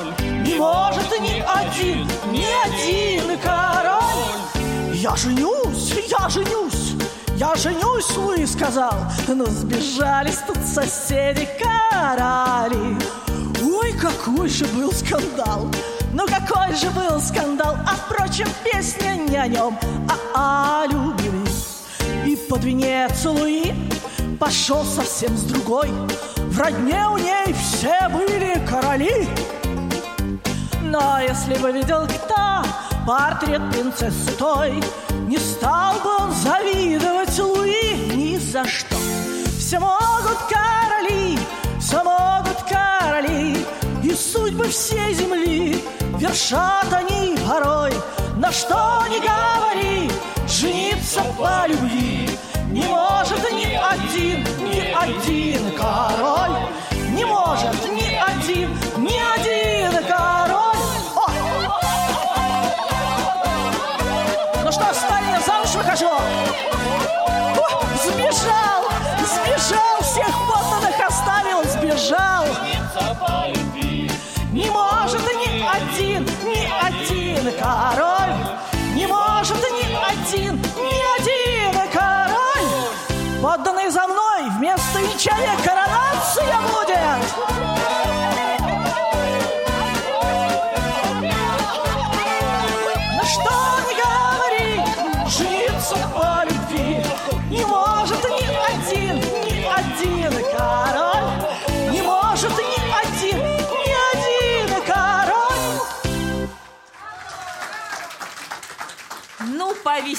Не 0.45 0.55
может 0.55 1.09
ни 1.19 1.41
один, 1.41 2.07
ни 2.31 2.45
один 2.65 3.39
король. 3.39 4.93
Я 4.93 5.15
женюсь, 5.15 5.93
я 6.07 6.29
женюсь, 6.29 6.95
я 7.35 7.55
женюсь, 7.55 8.15
Луи 8.15 8.45
сказал. 8.45 8.95
Но 9.27 9.45
сбежались 9.45 10.39
тут 10.45 10.57
соседи 10.65 11.47
короли 11.59 12.97
Ой, 13.63 13.91
какой 13.93 14.49
же 14.49 14.65
был 14.65 14.91
скандал 14.91 15.67
Ну 16.17 16.25
какой 16.25 16.75
же 16.75 16.89
был 16.89 17.21
скандал? 17.21 17.77
А 17.85 17.93
впрочем, 17.93 18.47
песня 18.63 19.11
не 19.11 19.37
о 19.37 19.47
нем, 19.47 19.77
а 20.33 20.81
о 20.83 20.87
любви. 20.87 22.35
Под 22.49 22.63
венец 22.63 23.23
Луи 23.25 23.71
Пошел 24.39 24.83
совсем 24.83 25.37
с 25.37 25.43
другой. 25.43 25.91
В 26.37 26.59
родне 26.59 27.05
у 27.07 27.17
ней 27.17 27.53
все 27.53 28.09
были 28.09 28.59
короли. 28.65 29.27
Но 30.81 31.19
если 31.19 31.53
бы 31.55 31.71
видел 31.71 32.07
кто 32.07 32.63
портрет 33.05 33.61
принцессы 33.71 34.31
той 34.39 34.81
Не 35.27 35.37
стал 35.37 35.99
бы 35.99 36.09
он 36.19 36.31
завидовать 36.31 37.37
Луи 37.37 38.15
ни 38.15 38.37
за 38.37 38.65
что. 38.65 38.95
Все 39.59 39.79
могут 39.79 40.39
короли, 40.49 41.37
все 41.79 42.03
могут 42.03 42.63
короли 42.63 43.55
И 44.01 44.13
судьбы 44.15 44.67
всей 44.69 45.13
земли 45.13 45.83
вершат 46.17 46.91
они 46.91 47.37
порой 47.47 47.93
На 48.37 48.51
что 48.51 49.03
не 49.09 49.19
говори, 49.19 50.11
жениться 50.47 51.23
по 51.37 51.67
любви 51.67 52.29
Не 52.69 52.83
может 52.83 53.51
ни 53.51 53.73
один, 53.75 54.45
ни 54.63 54.79
один 54.93 55.71
король. 55.77 56.57
Не 57.09 57.25
может 57.25 57.91
ни 57.91 58.13
один, 58.15 58.69
ни 58.97 59.17
один 59.35 59.91
король. 60.05 60.77
О! 61.15 61.29
Ну 64.63 64.71
что, 64.71 64.85
Сталин, 64.93 65.29
я 65.31 65.41
замуж 65.41 65.69
выхожу. 65.75 66.09
О, 66.09 67.81
Сбежал, 68.03 68.76
король. 77.67 78.35
Не 78.95 79.07
может 79.07 79.57
ни 79.57 79.87
один, 80.11 80.55
ни 80.55 81.19
один 81.19 81.91
король 81.93 82.69
Подданный 83.41 83.89
за 83.89 84.07
мной, 84.07 84.49
вместо 84.57 84.99
венчания 84.99 85.55
коронация 85.63 85.76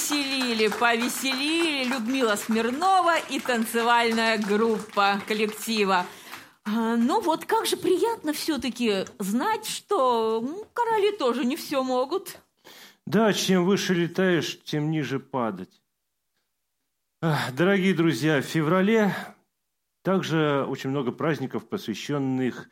повеселили, 0.09 0.69
повеселили 0.69 1.85
Людмила 1.89 2.37
Смирнова 2.37 3.19
и 3.31 3.41
танцевальная 3.41 4.39
группа 4.39 5.21
коллектива. 5.27 6.07
А, 6.65 6.97
Ну 6.97 7.21
вот 7.21 7.45
как 7.45 7.67
же 7.67 7.77
приятно 7.77 8.33
все-таки 8.33 9.05
знать, 9.19 9.67
что 9.67 10.67
короли 10.73 11.17
тоже 11.17 11.45
не 11.45 11.57
все 11.57 11.83
могут. 11.83 12.39
Да, 13.07 13.33
чем 13.33 13.65
выше 13.65 13.95
летаешь, 13.95 14.59
тем 14.65 14.91
ниже 14.91 15.19
падать. 15.19 15.81
Ах, 17.21 17.53
Дорогие 17.55 17.95
друзья, 17.95 18.41
в 18.41 18.45
феврале 18.45 19.15
также 20.03 20.65
очень 20.69 20.91
много 20.91 21.13
праздников, 21.13 21.69
посвященных 21.69 22.69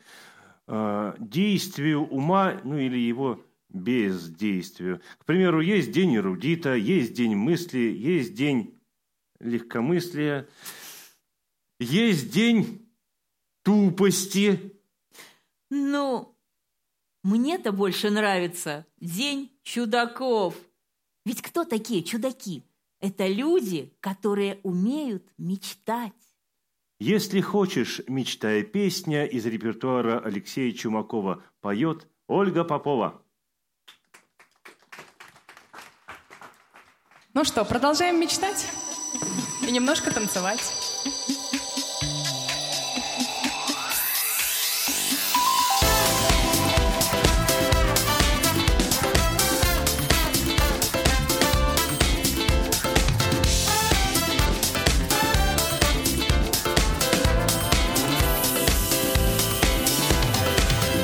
э, 0.67 1.13
действию 1.19 2.03
ума, 2.07 2.59
ну 2.63 2.77
или 2.77 2.97
его 2.97 3.39
бездействию. 3.77 5.01
К 5.17 5.25
примеру, 5.25 5.61
есть 5.61 5.91
день 5.91 6.15
эрудита, 6.15 6.75
есть 6.75 7.13
день 7.13 7.35
мысли, 7.35 7.79
есть 7.79 8.33
день 8.33 8.79
легкомыслия, 9.39 10.47
есть 11.79 12.31
день 12.31 12.87
тупости. 13.63 14.73
Ну, 15.69 16.35
мне-то 17.23 17.71
больше 17.71 18.09
нравится 18.09 18.85
День 18.99 19.51
чудаков. 19.63 20.55
Ведь 21.25 21.41
кто 21.41 21.65
такие 21.65 22.03
чудаки? 22.03 22.63
Это 22.99 23.27
люди, 23.27 23.93
которые 23.99 24.59
умеют 24.63 25.27
мечтать. 25.37 26.13
Если 26.99 27.41
хочешь, 27.41 28.01
мечтая 28.07 28.63
песня 28.63 29.25
из 29.25 29.45
репертуара 29.45 30.19
Алексея 30.19 30.71
Чумакова 30.71 31.43
поет 31.61 32.07
Ольга 32.27 32.63
Попова. 32.63 33.21
Ну 37.37 37.43
что, 37.43 37.63
продолжаем 37.63 38.19
мечтать 38.19 38.65
и 39.61 39.71
немножко 39.71 40.09
танцевать. 40.09 40.59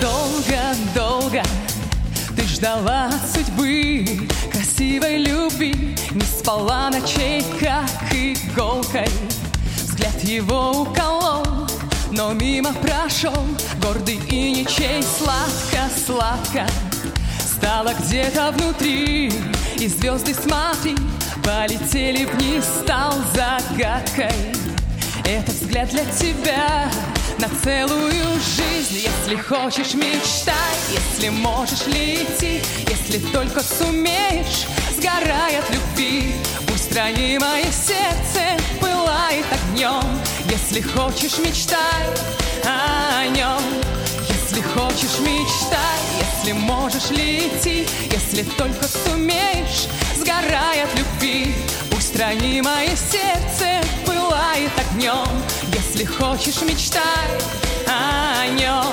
Долго-долго 0.02 1.44
ты 2.36 2.42
ждала 2.48 3.12
судьбы 3.32 4.28
Красивой 4.64 5.18
любви 5.18 5.74
Не 6.11 6.22
спала 6.22 6.89
ночей, 6.89 7.43
как 7.59 7.89
иголкой. 8.14 9.09
Взгляд 9.76 10.24
его 10.24 10.84
уколол 10.84 11.68
Но 12.11 12.32
мимо 12.32 12.72
прошел. 12.72 13.36
Гордый 13.82 14.22
и 14.30 14.51
ничей 14.61 15.03
Сладко-сладко. 15.03 16.66
Стало 17.39 17.93
где-то 18.05 18.51
внутри 18.51 19.34
И 19.80 19.88
звезды, 19.89 20.34
смотри 20.34 20.95
Полетели 21.43 22.24
вниз, 22.24 22.64
стал 22.64 23.14
загадкой. 23.36 24.32
Этот 25.26 25.55
взгляд 25.55 25.89
для 25.89 26.05
тебя 26.05 26.89
на 27.44 27.50
целую 27.62 28.39
жизнь. 28.39 29.06
Если 29.06 29.36
хочешь, 29.36 29.94
мечтай, 29.96 30.76
если 30.89 31.30
можешь, 31.30 31.86
лети 31.88 32.62
Если 32.88 33.20
только 33.32 33.62
сумеешь, 33.62 34.66
сгорай 34.96 35.58
от 35.58 35.70
любви. 35.70 36.36
Пусть 36.68 36.96
ранимое 36.96 37.66
сердце 37.66 38.41
пылает 38.80 39.46
огнем. 39.52 40.04
Если 40.50 40.80
хочешь, 40.82 41.38
мечтай 41.39 42.06
о 42.64 43.28
нем. 43.28 43.62
Если 44.30 44.62
хочешь, 44.62 45.20
мечтай, 45.20 46.00
если 46.20 46.54
можешь, 46.54 47.10
лети 47.10 47.86
Если 48.10 48.44
только 48.58 48.86
сумеешь, 48.88 49.88
сгорай 50.18 50.84
от 50.84 50.98
любви 50.98 51.54
Пусть 52.14 52.20
ранимое 52.20 52.89
сердце 52.95 53.82
пылает 54.05 54.72
огнем 54.78 55.28
Если 55.74 56.05
хочешь, 56.05 56.61
мечтай 56.61 57.01
о 57.88 58.47
нем. 58.49 58.86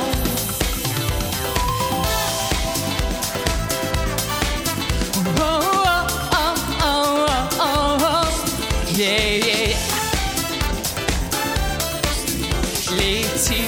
Лети 12.90 13.64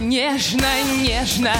Нежно, 0.00 0.82
нежно 1.02 1.54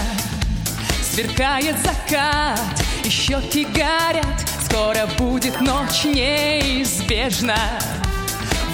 Сверкает 1.02 1.76
закат 1.78 2.83
щеки 3.10 3.64
горят 3.64 4.48
Скоро 4.64 5.06
будет 5.18 5.60
ночь 5.60 6.04
неизбежна. 6.04 7.56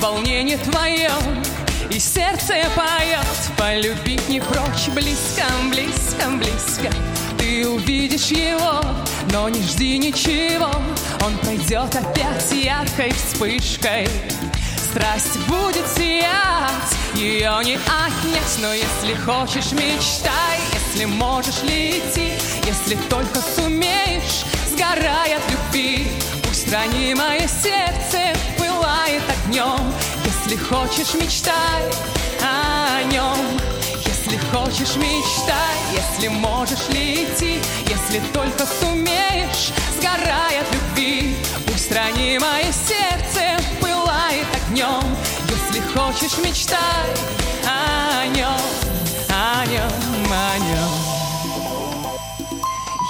Волнение 0.01 0.57
твое 0.59 1.11
И 1.91 1.99
сердце 1.99 2.55
поет. 2.75 3.27
Полюбить 3.57 4.29
не 4.29 4.41
прочь 4.41 4.89
Близко, 4.95 5.45
близко, 5.71 6.31
близко. 6.31 6.91
Ты 7.39 7.69
увидишь 7.69 8.29
его 8.29 8.81
Но 9.33 9.49
не 9.49 9.63
жди 9.63 9.99
ничего. 9.99 10.71
Он 11.25 11.37
пройдет 11.39 11.95
опять 11.95 12.53
яркой 12.53 13.13
вспышкой 13.13 14.09
Страсть 14.91 15.39
будет 15.47 15.87
сиять, 15.97 16.97
ее 17.15 17.53
не 17.63 17.77
отнять 17.77 18.59
Но 18.61 18.73
если 18.75 19.15
хочешь, 19.25 19.71
мечтай, 19.71 20.59
если 20.73 21.05
можешь, 21.05 21.63
лети 21.63 22.33
Если 22.67 22.97
только 23.09 23.41
сумеешь, 23.55 24.45
сгорай 24.69 25.37
от 25.37 25.43
любви. 25.49 26.09
Пусть 26.43 26.73
ранимое 26.73 27.47
сердце 27.47 28.37
пылает 28.59 29.23
огнем 29.29 29.95
Если 30.25 30.57
хочешь, 30.57 31.15
мечтай 31.15 31.85
о 32.43 33.05
нем 33.05 33.39
Если 34.05 34.41
хочешь, 34.51 34.97
мечтай, 34.97 35.77
если 35.95 36.27
можешь, 36.27 36.89
лети 36.89 37.61
Если 37.87 38.21
только 38.33 38.67
сумеешь, 38.81 39.71
сгорай 39.97 40.59
от 40.59 40.75
любви 40.75 40.91
Пусть 44.31 44.47
ранимое 44.71 45.81
хочешь, 45.93 46.39
мечтай 46.39 46.79
о 47.67 48.27
нем, 48.27 48.61
о 49.29 49.67
нем, 49.67 50.33
о 50.33 50.59
нем. 50.59 50.93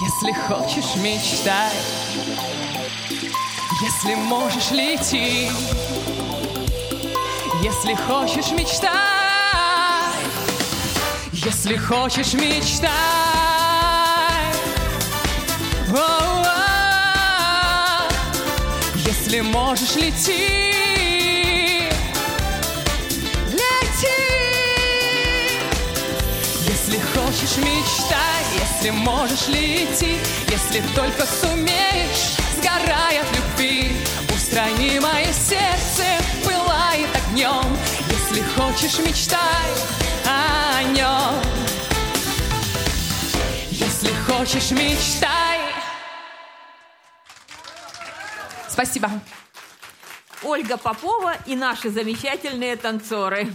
Если 0.03 0.33
хочешь, 0.49 0.97
мечтай, 0.97 1.73
если 3.83 4.15
можешь, 4.15 4.71
лети. 4.71 5.51
Если 7.63 7.95
хочешь, 7.95 8.51
мечтай, 8.53 8.91
если 11.33 11.77
хочешь, 11.77 12.33
мечтай. 12.33 12.91
О-о-о. 15.93 16.49
Если 19.05 19.41
можешь. 19.43 19.97
Лети. 19.97 20.60
Хочешь, 27.31 27.59
мечтай, 27.59 28.45
если 28.59 28.91
можешь, 28.91 29.47
лети, 29.47 30.19
если 30.49 30.83
только 30.97 31.25
сумеешь, 31.27 32.37
сгорая 32.57 33.23
от 33.23 33.37
любви, 33.37 33.97
устрани 34.35 34.99
мое 34.99 35.33
сердце, 35.33 36.05
пылает 36.45 37.09
огнем. 37.15 37.65
Если 38.09 38.43
хочешь, 38.43 38.99
мечтай 38.99 39.71
о 40.27 40.83
нем. 40.83 41.41
Если 43.71 44.13
хочешь, 44.27 44.73
мечтай. 44.73 45.61
Спасибо. 48.69 49.09
Ольга 50.43 50.77
Попова 50.77 51.37
и 51.47 51.55
наши 51.55 51.91
замечательные 51.91 52.75
танцоры. 52.77 53.55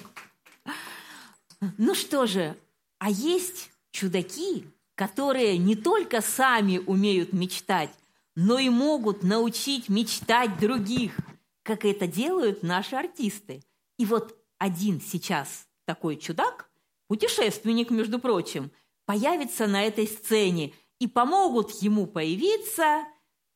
Ну 1.77 1.95
что 1.95 2.26
же, 2.26 2.56
а 2.99 3.09
есть 3.09 3.72
чудаки, 3.91 4.67
которые 4.95 5.57
не 5.57 5.76
только 5.76 6.22
сами 6.22 6.77
умеют 6.77 7.34
мечтать, 7.34 7.91
но 8.35 8.59
и 8.59 8.69
могут 8.69 9.23
научить 9.23 9.89
мечтать 9.89 10.57
других, 10.59 11.17
как 11.63 11.85
это 11.85 12.07
делают 12.07 12.63
наши 12.63 12.95
артисты. 12.95 13.61
И 13.97 14.05
вот 14.05 14.38
один 14.57 15.01
сейчас 15.01 15.67
такой 15.85 16.17
чудак, 16.17 16.69
путешественник, 17.07 17.89
между 17.91 18.19
прочим, 18.19 18.72
появится 19.05 19.67
на 19.67 19.84
этой 19.84 20.07
сцене 20.07 20.73
и 20.99 21.07
помогут 21.07 21.72
ему 21.81 22.07
появиться 22.07 23.05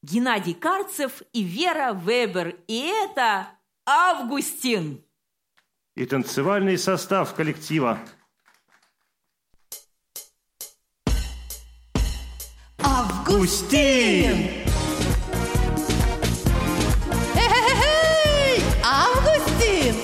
Геннадий 0.02 0.54
Карцев 0.54 1.22
и 1.34 1.44
Вера 1.44 1.94
Вебер. 1.94 2.56
И 2.68 2.80
это 2.80 3.50
Августин. 3.86 5.04
И 5.96 6.06
танцевальный 6.06 6.78
состав 6.78 7.34
коллектива. 7.34 8.00
Августин! 13.30 14.50
Эй, 17.36 18.64
Августин! 18.84 19.96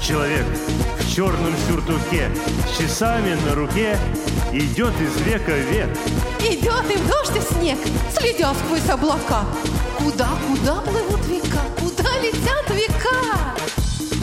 Человек 0.00 0.46
в 1.00 1.12
черном 1.12 1.52
сюртуке, 1.68 2.30
с 2.68 2.78
часами 2.78 3.36
на 3.44 3.56
руке, 3.56 3.98
идет 4.52 4.92
из 5.00 5.20
века 5.22 5.50
в 5.50 5.72
век. 5.72 5.88
Идет 6.38 6.88
и 6.92 6.96
в 6.96 7.08
дождь, 7.08 7.36
и 7.36 7.40
в 7.40 7.58
снег, 7.58 7.78
следя 8.16 8.54
сквозь 8.54 8.88
облака. 8.88 9.44
Куда, 9.98 10.28
куда 10.46 10.74
плывут 10.82 11.26
века, 11.26 11.58
куда 11.80 12.10
летят 12.20 12.70
века? 12.70 13.54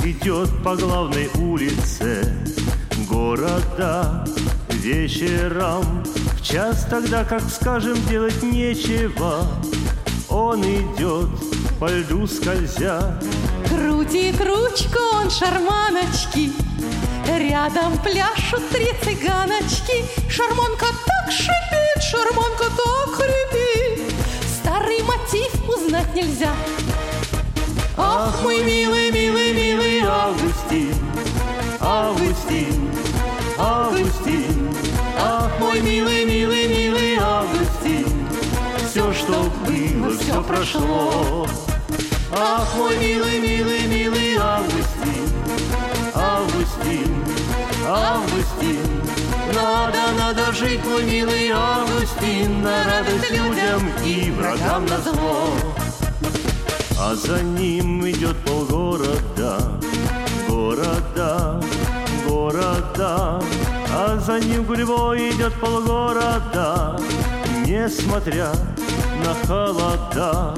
Идет 0.03 0.49
по 0.63 0.75
главной 0.75 1.29
улице 1.39 2.27
города 3.07 4.25
вечером. 4.69 6.03
В 6.37 6.41
час 6.41 6.87
тогда, 6.89 7.23
как 7.23 7.43
скажем, 7.43 7.95
делать 8.07 8.41
нечего, 8.41 9.45
он 10.27 10.63
идет 10.63 11.29
по 11.79 11.87
льду 11.87 12.25
скользя. 12.25 13.21
Крутит 13.69 14.41
ручку 14.41 14.99
он 15.13 15.29
шарманочки, 15.29 16.51
Рядом 17.27 17.95
пляшут 17.99 18.67
три 18.69 18.87
цыганочки. 19.03 20.03
Шарманка 20.29 20.87
так 21.05 21.31
шипит, 21.31 22.01
шарманка 22.01 22.65
так 22.75 23.15
хрипит. 23.15 24.13
Старый 24.47 25.03
мотив 25.03 25.69
узнать 25.69 26.13
нельзя. 26.15 26.53
Ах, 27.97 28.41
мой 28.41 28.63
милый, 28.63 29.11
милый, 29.11 29.53
милый 29.53 29.90
Августин, 30.72 30.95
Августин, 31.81 32.91
Августин, 33.57 34.69
Ах, 35.19 35.52
мой 35.60 35.81
милый, 35.81 36.23
милый, 36.23 36.68
милый 36.69 37.18
Августин, 37.18 38.07
Все, 38.89 39.14
что 39.14 39.52
было, 39.68 40.18
все 40.18 40.41
прошло. 40.41 41.45
Ах, 42.31 42.69
мой 42.77 42.98
милый, 42.99 43.39
милый, 43.39 43.85
милый 43.85 44.38
Августин, 44.38 45.27
Августин, 46.15 47.26
Августин, 47.85 49.02
Надо, 49.53 49.99
надо 50.18 50.53
жить, 50.53 50.85
мой 50.85 51.03
милый 51.03 51.49
Августин, 51.49 52.61
На 52.61 52.85
радость 52.85 53.30
людям 53.30 53.91
и 54.06 54.31
врагам 54.31 54.85
на 54.85 54.98
зло. 54.99 55.49
А 56.98 57.14
за 57.14 57.43
ним 57.43 58.07
идет 58.10 58.38
полгорода, 58.45 59.60
города, 60.72 61.61
города. 62.26 63.41
А 63.93 64.18
за 64.26 64.39
ним 64.39 64.64
гурьбой 64.64 65.31
идет 65.31 65.53
полгорода, 65.56 66.98
несмотря 67.65 68.52
на 69.26 69.34
холода. 69.45 70.56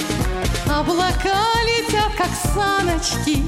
Облака 0.68 1.42
летят, 1.66 2.12
как 2.16 2.30
саночки, 2.54 3.44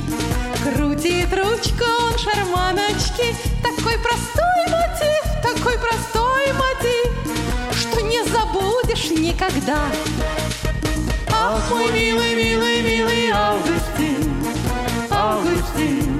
Крутит 0.63 1.31
ручку 1.33 1.85
он 2.01 2.17
шарманочки. 2.17 3.35
Такой 3.61 3.99
простой 3.99 4.61
мотив, 4.71 5.23
такой 5.43 5.77
простой 5.77 6.51
мотив, 6.53 7.77
Что 7.77 8.01
не 8.01 8.23
забудешь 8.23 9.11
никогда. 9.11 9.85
Ах, 11.31 11.69
мой 11.69 11.91
милый, 11.91 12.35
милый, 12.35 12.81
милый 12.81 13.29
Августин, 13.29 14.33
Августин, 15.11 16.15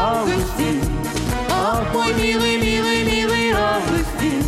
Августин, 0.00 0.80
Ах, 1.50 1.92
мой 1.92 2.14
милый, 2.14 2.56
милый, 2.58 3.02
милый 3.02 3.50
Августин, 3.50 4.44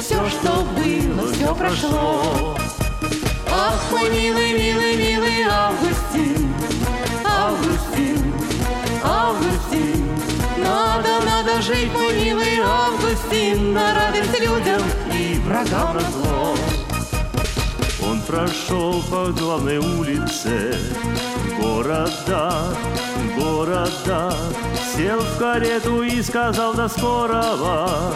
Все, 0.00 0.28
что 0.28 0.64
было, 0.76 1.32
все 1.32 1.52
прошло. 1.52 2.56
Ах, 3.50 3.82
мой 3.90 4.08
милый, 4.08 4.52
милый, 4.52 4.96
милый 4.96 5.42
Августин, 5.50 6.54
Августин, 7.24 8.32
Августин, 9.02 10.08
Надо, 10.58 11.24
надо 11.26 11.60
жить, 11.60 11.92
мой 11.92 12.14
милый 12.14 12.60
Августин, 12.64 13.72
На 13.72 13.94
радость 13.94 14.38
людям 14.38 14.82
и 15.12 15.40
врагам 15.44 15.96
на 15.96 16.00
зло. 16.02 16.67
Прошел 18.28 19.02
по 19.10 19.32
главной 19.32 19.78
улице 19.78 20.78
города, 21.58 22.76
города, 23.34 24.36
Сел 24.94 25.18
в 25.20 25.38
карету 25.38 26.02
и 26.02 26.20
сказал 26.20 26.74
до 26.74 26.88
скорого 26.88 28.12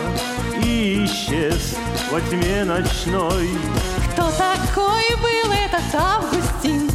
И 0.62 1.06
исчез 1.06 1.78
во 2.10 2.20
тьме 2.20 2.62
ночной. 2.62 3.48
Кто 4.12 4.30
такой 4.32 5.16
был 5.22 5.50
этот 5.50 5.94
Августин? 5.94 6.90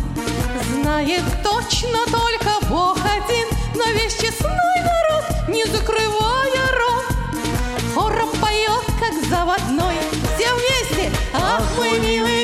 Знает 0.76 1.24
точно 1.44 2.06
только 2.12 2.68
Бог 2.70 3.00
один, 3.00 3.48
Но 3.74 3.86
весь 3.94 4.14
честной 4.14 4.80
народ, 4.84 5.50
не 5.50 5.66
закрывая 5.66 6.68
рот, 6.80 7.06
Хором 7.96 8.30
поет, 8.40 8.86
как 9.00 9.28
заводной, 9.28 9.96
все 10.36 10.54
вместе. 10.54 11.12
Ах, 11.34 11.64
мой 11.78 12.00
милый, 12.00 12.37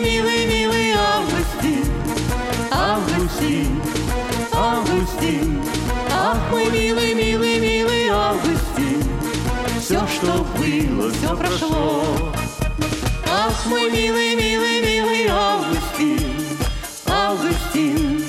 Все, 9.94 10.08
что 10.08 10.44
было, 10.58 11.12
все 11.12 11.38
прошло. 11.38 12.04
Ах, 13.30 13.66
мой 13.68 13.92
милый, 13.92 14.36
милый, 14.36 14.82
милый 14.82 15.28
Августин, 15.28 16.34
Августин, 17.06 18.26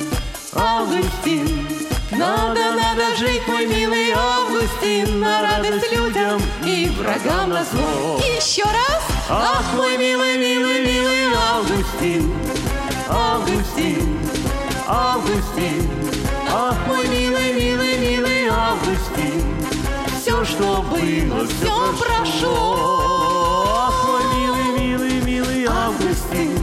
Августин, 0.52 1.66
Надо, 2.10 2.74
надо 2.74 3.16
жить, 3.16 3.48
мой 3.48 3.64
милый 3.64 4.12
Августин, 4.12 5.20
на 5.20 5.40
радость 5.40 5.90
людям 5.90 6.38
и 6.66 6.92
врагам 6.98 7.48
на 7.48 7.64
зло. 7.64 8.18
Еще 8.18 8.64
раз. 8.64 9.02
Ах, 9.30 9.64
мой 9.74 9.96
милый, 9.96 10.36
милый, 10.36 10.84
милый 10.84 11.32
Августин, 11.34 12.30
Августин, 13.08 14.18
Августин, 14.86 16.13
Все, 20.44 20.56
что 20.56 20.82
было, 20.82 21.46
все 21.46 21.94
прошло. 21.96 23.76
Ах, 23.78 24.06
мой 24.06 24.22
милый, 24.36 24.78
милый, 24.78 25.20
милый 25.22 25.64
Августин, 25.64 26.60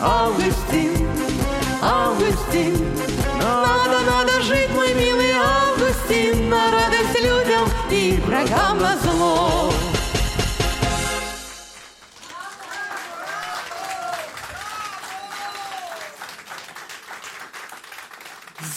Августин, 0.00 1.08
Августин, 1.82 2.96
Надо, 3.38 4.00
надо 4.10 4.40
жить, 4.40 4.70
мой 4.70 4.94
милый 4.94 5.32
Августин, 5.32 6.48
На 6.48 6.70
радость 6.70 7.20
людям 7.20 7.68
и 7.90 8.18
врагам 8.24 8.78
на 8.78 8.96
зло. 8.96 9.70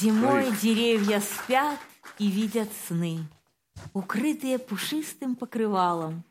Зимой 0.01 0.51
деревья 0.61 1.21
спят 1.21 1.79
и 2.19 2.27
видят 2.27 2.69
сны, 2.87 3.19
укрытые 3.97 4.59
пушистым 4.59 5.35
покрывалом, 5.35 6.23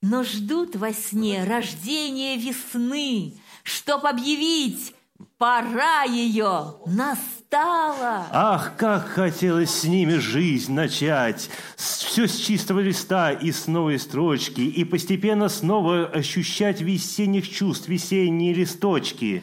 но 0.00 0.22
ждут 0.22 0.76
во 0.76 0.92
сне 0.92 1.44
рождения 1.44 2.36
весны, 2.36 3.34
чтоб 3.62 4.04
объявить, 4.06 4.94
пора 5.38 6.02
ее 6.04 6.76
настала. 6.86 8.26
Ах, 8.30 8.76
как 8.76 9.06
хотелось 9.08 9.70
с 9.70 9.84
ними 9.84 10.14
жизнь 10.14 10.72
начать! 10.72 11.50
Все 11.76 12.26
с 12.26 12.36
чистого 12.36 12.80
листа 12.80 13.32
и 13.32 13.50
с 13.52 13.66
новой 13.66 13.98
строчки, 13.98 14.60
и 14.60 14.84
постепенно 14.84 15.48
снова 15.48 16.06
ощущать 16.06 16.80
весенних 16.80 17.48
чувств, 17.48 17.88
весенние 17.88 18.54
листочки. 18.54 19.42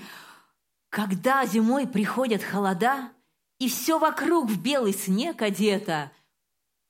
Когда 0.89 1.45
зимой 1.45 1.87
приходят 1.87 2.43
холода, 2.43 3.09
и 3.59 3.67
все 3.67 3.99
вокруг 3.99 4.49
в 4.49 4.61
белый 4.61 4.93
снег 4.93 5.41
одето, 5.41 6.11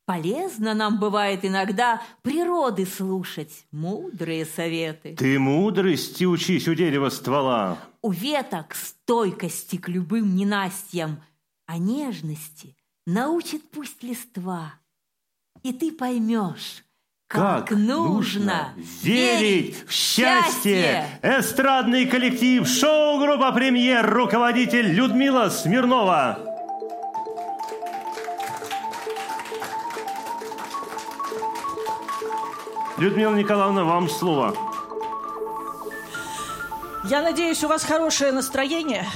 полезно 0.09 0.73
нам 0.73 0.97
бывает 0.97 1.45
иногда 1.45 2.01
природы 2.23 2.87
слушать, 2.87 3.67
мудрые 3.71 4.43
советы. 4.43 5.15
Ты 5.15 5.37
мудрости 5.37 6.23
учись 6.23 6.67
у 6.67 6.73
дерева 6.73 7.09
ствола. 7.09 7.77
У 8.01 8.09
веток 8.09 8.73
стойкости 8.73 9.75
к 9.75 9.87
любым 9.87 10.35
ненастьям, 10.35 11.21
а 11.67 11.77
нежности 11.77 12.75
научит 13.05 13.69
пусть 13.69 14.01
листва. 14.01 14.73
И 15.61 15.73
ты 15.73 15.91
поймешь, 15.91 16.83
как, 17.27 17.69
нужно 17.69 18.73
верить 19.03 19.87
в 19.87 19.91
счастье! 19.91 21.05
Эстрадный 21.21 22.07
коллектив 22.07 22.67
шоу-группа 22.67 23.51
«Премьер» 23.51 24.09
руководитель 24.09 24.87
Людмила 24.87 25.49
Смирнова. 25.49 26.48
Людмила 32.99 33.33
Николаевна, 33.33 33.85
вам 33.85 34.09
слово. 34.09 34.53
Я 37.05 37.21
надеюсь, 37.21 37.63
у 37.63 37.69
вас 37.69 37.85
хорошее 37.85 38.33
настроение. 38.33 39.07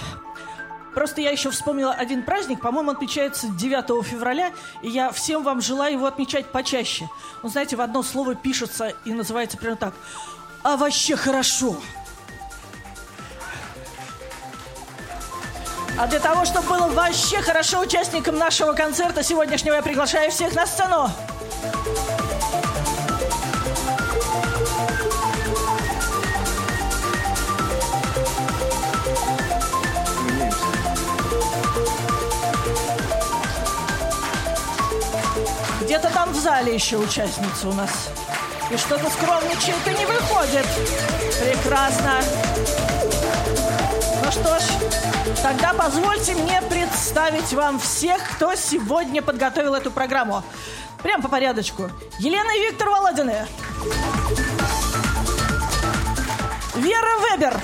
Просто 0.95 1.19
я 1.19 1.31
еще 1.31 1.49
вспомнила 1.49 1.91
один 1.91 2.23
праздник, 2.23 2.61
по-моему, 2.61 2.91
он 2.91 2.95
отмечается 2.95 3.47
9 3.47 4.05
февраля, 4.05 4.51
и 4.81 4.89
я 4.89 5.11
всем 5.11 5.43
вам 5.43 5.59
желаю 5.59 5.93
его 5.93 6.05
отмечать 6.05 6.49
почаще. 6.49 7.09
Он, 7.41 7.49
знаете, 7.49 7.75
в 7.75 7.81
одно 7.81 8.03
слово 8.03 8.35
пишется 8.35 8.93
и 9.03 9.11
называется 9.11 9.57
примерно 9.57 9.77
так. 9.77 9.93
А 10.63 10.77
вообще 10.77 11.17
хорошо. 11.17 11.75
А 15.99 16.07
для 16.07 16.19
того, 16.21 16.45
чтобы 16.45 16.69
было 16.69 16.87
вообще 16.87 17.41
хорошо 17.41 17.81
участникам 17.81 18.37
нашего 18.37 18.71
концерта 18.71 19.23
сегодняшнего, 19.23 19.75
я 19.75 19.81
приглашаю 19.81 20.31
всех 20.31 20.55
на 20.55 20.65
сцену. 20.65 21.09
Где-то 35.93 36.09
там 36.09 36.31
в 36.31 36.35
зале 36.35 36.73
еще 36.73 36.97
участница 36.97 37.69
у 37.69 37.73
нас. 37.73 38.09
И 38.71 38.77
что-то 38.77 39.11
скромничает 39.11 39.77
и 39.85 39.91
не 39.91 40.07
выходит. 40.07 40.65
Прекрасно. 41.39 42.13
Ну 44.25 44.31
что 44.31 44.57
ж, 44.57 44.63
тогда 45.43 45.71
позвольте 45.75 46.33
мне 46.33 46.63
представить 46.63 47.53
вам 47.53 47.79
всех, 47.79 48.27
кто 48.31 48.55
сегодня 48.55 49.21
подготовил 49.21 49.75
эту 49.75 49.91
программу. 49.91 50.43
Прям 51.03 51.21
по 51.21 51.27
порядочку. 51.27 51.91
Елена 52.17 52.49
и 52.57 52.61
Виктор 52.61 52.89
Володины. 52.89 53.45
Вера 56.73 57.19
Вебер. 57.29 57.61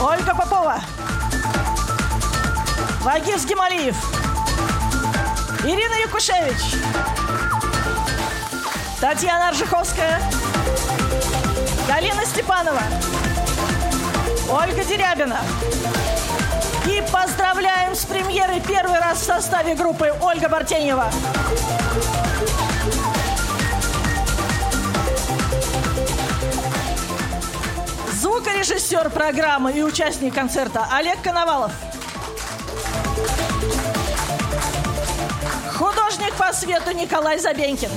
Ольга 0.00 0.34
Попова. 0.34 0.80
Вагиз 3.02 3.44
Гималиев. 3.44 4.17
Ирина 5.64 5.94
Якушевич. 5.96 6.76
Татьяна 9.00 9.48
Аржиховская. 9.48 10.20
Галина 11.88 12.24
Степанова. 12.24 12.82
Ольга 14.50 14.84
Дерябина. 14.84 15.40
И 16.86 17.02
поздравляем 17.12 17.94
с 17.94 18.04
премьерой 18.04 18.60
первый 18.60 19.00
раз 19.00 19.18
в 19.18 19.24
составе 19.24 19.74
группы 19.74 20.14
Ольга 20.22 20.48
Бартенева. 20.48 21.10
Звукорежиссер 28.12 29.10
программы 29.10 29.72
и 29.72 29.82
участник 29.82 30.34
концерта 30.34 30.86
Олег 30.92 31.20
Коновалов. 31.22 31.72
По 36.38 36.52
свету 36.52 36.92
Николай 36.92 37.38
Забенькин. 37.38 37.90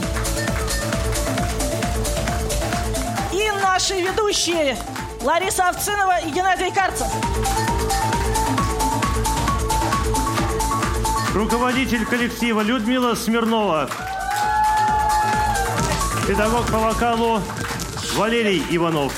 И 3.31 3.51
наши 3.61 4.01
ведущие 4.01 4.77
Лариса 5.21 5.69
Овцинова 5.69 6.19
и 6.21 6.31
Геннадий 6.31 6.71
Карцев. 6.71 7.07
Руководитель 11.35 12.05
коллектива 12.05 12.61
Людмила 12.61 13.13
Смирнова. 13.13 13.89
Педагог 16.27 16.65
по 16.71 16.79
вокалу 16.79 17.41
Валерий 18.15 18.65
Иванов. 18.71 19.13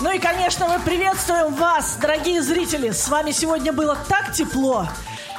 Ну 0.00 0.10
и, 0.10 0.18
конечно, 0.18 0.66
мы 0.66 0.80
приветствуем 0.80 1.54
вас, 1.54 1.96
дорогие 2.00 2.42
зрители. 2.42 2.90
С 2.90 3.08
вами 3.08 3.32
сегодня 3.32 3.70
было 3.72 3.96
так 4.08 4.32
тепло, 4.32 4.88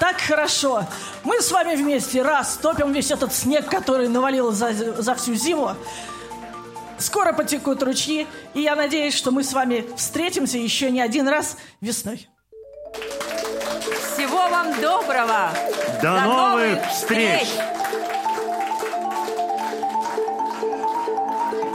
так 0.01 0.19
хорошо. 0.19 0.83
Мы 1.23 1.43
с 1.43 1.51
вами 1.51 1.75
вместе 1.75 2.23
раз 2.23 2.57
топим 2.59 2.91
весь 2.91 3.11
этот 3.11 3.35
снег, 3.35 3.69
который 3.69 4.07
навалил 4.07 4.51
за, 4.51 4.73
за 4.73 5.13
всю 5.13 5.35
зиму. 5.35 5.75
Скоро 6.97 7.33
потекут 7.33 7.83
ручьи, 7.83 8.25
и 8.55 8.61
я 8.61 8.75
надеюсь, 8.75 9.13
что 9.13 9.29
мы 9.29 9.43
с 9.43 9.53
вами 9.53 9.85
встретимся 9.95 10.57
еще 10.57 10.89
не 10.89 11.01
один 11.01 11.27
раз 11.27 11.55
весной. 11.81 12.27
Всего 14.15 14.49
вам 14.49 14.81
доброго! 14.81 15.51
До, 16.01 16.21
новых 16.21 16.79
встреч! 16.89 17.47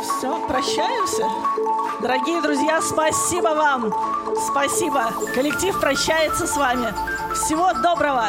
Все, 0.02 0.46
прощаемся. 0.48 1.28
Дорогие 2.02 2.42
друзья, 2.42 2.82
спасибо 2.82 3.48
вам. 3.48 3.94
Спасибо. 4.50 5.12
Коллектив 5.32 5.78
прощается 5.80 6.48
с 6.48 6.56
вами. 6.56 6.92
Всего 7.36 7.70
доброго. 7.74 8.24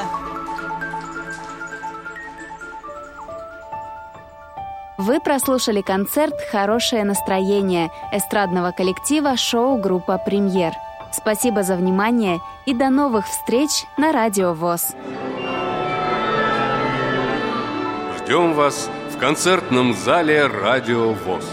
Вы 4.98 5.22
прослушали 5.22 5.82
концерт 5.82 6.34
«Хорошее 6.52 7.06
настроение» 7.06 7.90
эстрадного 8.12 8.72
коллектива 8.72 9.38
шоу-группа 9.38 10.18
«Премьер». 10.18 10.74
Спасибо 11.14 11.64
за 11.64 11.78
внимание 11.78 12.40
и 12.66 12.74
до 12.74 12.90
новых 12.90 13.28
встреч 13.28 13.70
на 13.98 14.12
Радио 14.12 14.54
ВОЗ. 14.54 14.94
Ждем 18.18 18.54
вас 18.56 18.90
в 19.16 19.18
концертном 19.18 19.94
зале 19.94 20.48
«Радио 20.48 21.14
ВОЗ». 21.14 21.46